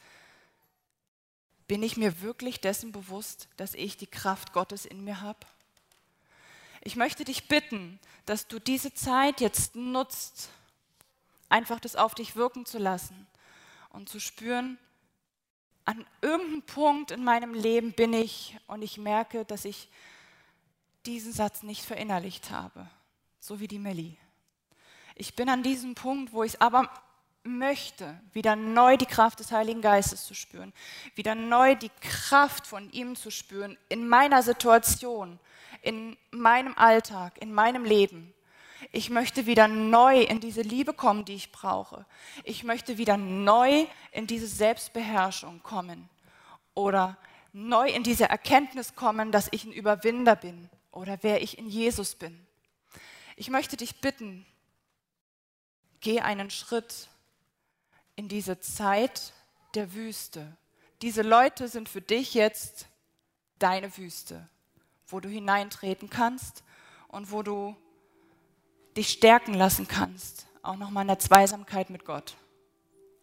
Bin 1.68 1.84
ich 1.84 1.98
mir 1.98 2.22
wirklich 2.22 2.62
dessen 2.62 2.92
bewusst, 2.92 3.50
dass 3.58 3.74
ich 3.74 3.98
die 3.98 4.08
Kraft 4.08 4.54
Gottes 4.54 4.86
in 4.86 5.04
mir 5.04 5.22
habe? 5.22 5.40
Ich 6.82 6.96
möchte 6.96 7.26
dich 7.26 7.50
bitten, 7.50 8.00
dass 8.26 8.48
du 8.48 8.60
diese 8.60 8.94
Zeit 8.94 9.42
jetzt 9.42 9.76
nutzt, 9.76 10.50
einfach 11.50 11.80
das 11.80 11.96
auf 11.96 12.16
dich 12.16 12.36
wirken 12.36 12.66
zu 12.66 12.78
lassen 12.78 13.28
und 13.90 14.08
zu 14.08 14.20
spüren, 14.20 14.78
an 15.84 16.06
irgendeinem 16.22 16.62
Punkt 16.64 17.12
in 17.12 17.24
meinem 17.24 17.54
Leben 17.54 17.94
bin 17.94 18.14
ich 18.14 18.58
und 18.68 18.82
ich 18.82 18.98
merke, 18.98 19.46
dass 19.46 19.64
ich 19.64 19.90
diesen 21.06 21.32
Satz 21.32 21.64
nicht 21.64 21.84
verinnerlicht 21.84 22.52
habe, 22.52 22.90
so 23.40 23.62
wie 23.62 23.70
die 23.70 23.80
Melli. 23.80 24.18
Ich 25.20 25.36
bin 25.36 25.50
an 25.50 25.64
diesem 25.64 25.96
Punkt, 25.96 26.32
wo 26.32 26.44
ich 26.44 26.62
aber 26.62 26.88
möchte, 27.42 28.20
wieder 28.34 28.56
neu 28.56 28.98
die 28.98 29.08
Kraft 29.08 29.40
des 29.40 29.52
Heiligen 29.52 29.82
Geistes 29.82 30.26
zu 30.26 30.36
spüren, 30.36 30.74
wieder 31.16 31.34
neu 31.34 31.74
die 31.74 31.90
Kraft 32.02 32.68
von 32.68 32.92
ihm 32.92 33.16
zu 33.16 33.32
spüren 33.32 33.78
in 33.90 34.08
meiner 34.08 34.44
Situation, 34.44 35.40
in 35.82 36.16
meinem 36.30 36.78
Alltag, 36.78 37.42
in 37.42 37.52
meinem 37.52 37.84
Leben. 37.84 38.32
Ich 38.92 39.10
möchte 39.10 39.48
wieder 39.48 39.68
neu 39.68 40.22
in 40.22 40.40
diese 40.40 40.62
Liebe 40.62 40.94
kommen, 40.94 41.26
die 41.26 41.34
ich 41.34 41.52
brauche. 41.52 42.06
Ich 42.44 42.64
möchte 42.64 43.00
wieder 43.00 43.18
neu 43.18 43.88
in 44.12 44.28
diese 44.28 44.46
Selbstbeherrschung 44.46 45.64
kommen 45.64 46.10
oder 46.76 47.18
neu 47.54 47.90
in 47.90 48.04
diese 48.04 48.30
Erkenntnis 48.30 48.94
kommen, 48.94 49.32
dass 49.32 49.48
ich 49.50 49.64
ein 49.64 49.74
Überwinder 49.74 50.36
bin 50.36 50.70
oder 50.92 51.18
wer 51.22 51.42
ich 51.42 51.58
in 51.58 51.68
Jesus 51.68 52.14
bin. 52.14 52.46
Ich 53.36 53.50
möchte 53.50 53.78
dich 53.78 54.00
bitten, 54.00 54.46
geh 56.08 56.22
einen 56.22 56.50
Schritt 56.50 57.10
in 58.16 58.30
diese 58.30 58.62
Zeit 58.62 59.34
der 59.74 59.94
Wüste. 59.94 60.56
Diese 61.02 61.22
Leute 61.22 61.68
sind 61.68 61.90
für 61.90 62.00
dich 62.00 62.34
jetzt 62.34 62.88
deine 63.60 63.98
Wüste, 63.98 64.48
wo 65.08 65.20
du 65.20 65.28
hineintreten 65.28 66.10
kannst 66.10 66.64
und 67.10 67.34
wo 67.34 67.44
du 67.44 67.76
dich 68.96 69.10
stärken 69.10 69.54
lassen 69.54 69.90
kannst, 69.90 70.48
auch 70.62 70.78
nochmal 70.78 71.02
in 71.02 71.10
der 71.10 71.20
Zweisamkeit 71.20 71.90
mit 71.90 72.06
Gott, 72.06 72.38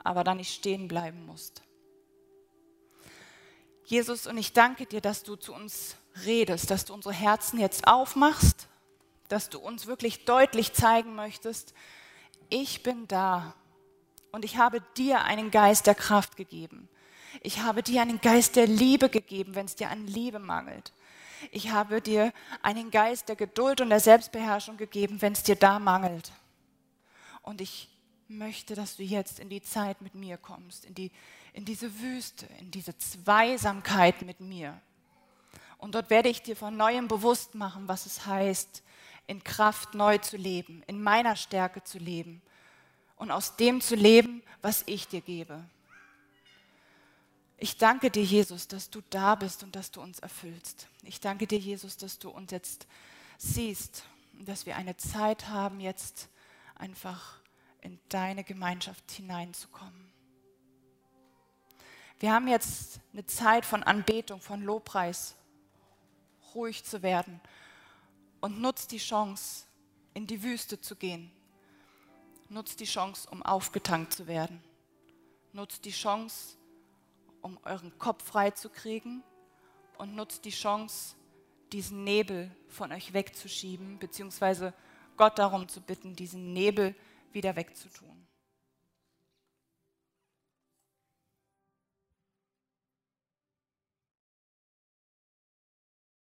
aber 0.01 0.23
da 0.23 0.35
nicht 0.35 0.53
stehen 0.55 0.87
bleiben 0.87 1.25
musst. 1.25 1.63
Jesus, 3.87 4.27
und 4.27 4.37
ich 4.37 4.53
danke 4.53 4.85
dir, 4.85 5.01
dass 5.01 5.23
du 5.23 5.37
zu 5.37 5.55
uns 5.55 5.97
redest, 6.27 6.71
dass 6.71 6.85
du 6.85 6.93
unsere 6.93 7.15
Herzen 7.15 7.59
jetzt 7.59 7.87
aufmachst, 7.87 8.69
dass 9.29 9.49
du 9.49 9.59
uns 9.59 9.87
wirklich 9.87 10.27
deutlich 10.27 10.75
zeigen 10.75 11.15
möchtest, 11.15 11.73
ich 12.49 12.83
bin 12.83 13.07
da 13.09 13.55
und 14.33 14.45
ich 14.45 14.57
habe 14.57 14.81
dir 14.97 15.23
einen 15.23 15.51
Geist 15.51 15.87
der 15.87 15.95
Kraft 15.95 16.37
gegeben. 16.37 16.89
Ich 17.43 17.61
habe 17.61 17.83
dir 17.83 18.03
einen 18.03 18.21
Geist 18.21 18.57
der 18.57 18.67
Liebe 18.67 19.09
gegeben, 19.09 19.55
wenn 19.55 19.67
es 19.67 19.77
dir 19.77 19.91
an 19.91 20.07
Liebe 20.07 20.39
mangelt. 20.39 20.93
Ich 21.51 21.71
habe 21.71 22.01
dir 22.01 22.33
einen 22.63 22.91
Geist 22.91 23.29
der 23.29 23.37
Geduld 23.37 23.81
und 23.81 23.91
der 23.91 24.01
Selbstbeherrschung 24.01 24.77
gegeben, 24.77 25.21
wenn 25.21 25.33
es 25.35 25.43
dir 25.43 25.57
da 25.57 25.79
mangelt. 25.79 26.33
Und 27.43 27.61
ich 27.61 27.91
möchte, 28.29 28.75
dass 28.75 28.97
du 28.97 29.03
jetzt 29.03 29.39
in 29.39 29.51
die 29.51 29.63
Zeit 29.63 30.01
mit 30.01 30.15
mir 30.15 30.39
kommst, 30.39 30.85
in, 30.85 30.95
die, 30.95 31.11
in 31.53 31.65
diese 31.65 32.01
Wüste, 32.01 32.47
in 32.59 32.71
diese 32.71 32.97
Zweisamkeit 32.97 34.23
mit 34.23 34.41
mir. 34.41 34.81
Und 35.79 35.95
dort 35.95 36.09
werde 36.09 36.31
ich 36.31 36.43
dir 36.43 36.57
von 36.57 36.77
neuem 36.77 37.09
bewusst 37.09 37.55
machen, 37.55 37.89
was 37.89 38.07
es 38.07 38.27
heißt, 38.27 38.83
in 39.27 39.43
Kraft 39.43 39.95
neu 39.95 40.19
zu 40.19 40.37
leben, 40.37 40.83
in 40.87 41.03
meiner 41.03 41.37
Stärke 41.37 41.83
zu 41.83 41.99
leben 41.99 42.43
und 43.17 43.31
aus 43.31 43.57
dem 43.57 43.81
zu 43.81 43.95
leben, 43.95 44.43
was 44.63 44.83
ich 44.87 45.09
dir 45.09 45.21
gebe. 45.21 45.65
Ich 47.57 47.79
danke 47.79 48.11
dir, 48.11 48.25
Jesus, 48.25 48.69
dass 48.69 48.91
du 48.91 49.01
da 49.11 49.35
bist 49.37 49.63
und 49.63 49.75
dass 49.77 49.91
du 49.91 50.01
uns 50.03 50.19
erfüllst. 50.19 50.89
Ich 51.03 51.21
danke 51.21 51.47
dir, 51.47 51.59
Jesus, 51.59 51.97
dass 51.97 52.19
du 52.19 52.29
uns 52.29 52.51
jetzt 52.51 52.87
siehst 53.39 54.05
und 54.39 54.49
dass 54.49 54.67
wir 54.67 54.77
eine 54.77 54.97
Zeit 54.97 55.49
haben, 55.49 55.81
jetzt 55.81 56.29
einfach 56.75 57.41
in 57.81 57.99
deine 58.09 58.45
Gemeinschaft 58.45 59.11
hineinzukommen. 59.13 60.13
Wir 62.19 62.33
haben 62.33 62.49
jetzt 62.49 63.01
eine 63.13 63.27
Zeit 63.27 63.65
von 63.65 63.83
Anbetung, 63.83 64.41
von 64.41 64.63
Lobpreis, 64.63 65.35
ruhig 66.55 66.85
zu 66.85 67.03
werden 67.03 67.41
und 68.45 68.61
nutzt 68.61 68.93
die 68.93 68.99
Chance, 68.99 69.65
in 70.13 70.27
die 70.27 70.43
Wüste 70.43 70.79
zu 70.79 70.97
gehen. 70.97 71.33
Nutzt 72.51 72.79
die 72.79 72.85
Chance, 72.85 73.27
um 73.31 73.43
aufgetankt 73.43 74.13
zu 74.13 74.27
werden. 74.27 74.63
Nutzt 75.55 75.87
die 75.87 75.91
Chance, 75.91 76.59
um 77.41 77.59
euren 77.63 77.99
Kopf 77.99 78.23
frei 78.23 78.51
zu 78.51 78.69
kriegen 78.69 79.23
und 79.97 80.15
nutzt 80.15 80.45
die 80.45 80.51
Chance, 80.51 81.17
diesen 81.73 82.05
Nebel 82.05 82.55
von 82.69 82.93
euch 82.93 83.15
wegzuschieben, 83.15 83.99
beziehungsweise 83.99 84.75
Gott 85.17 85.39
darum 85.39 85.67
zu 85.67 85.81
bitten, 85.81 86.15
diesen 86.15 86.53
Nebel 86.53 86.95
wieder 87.33 87.57
wegzutun. 87.57 88.24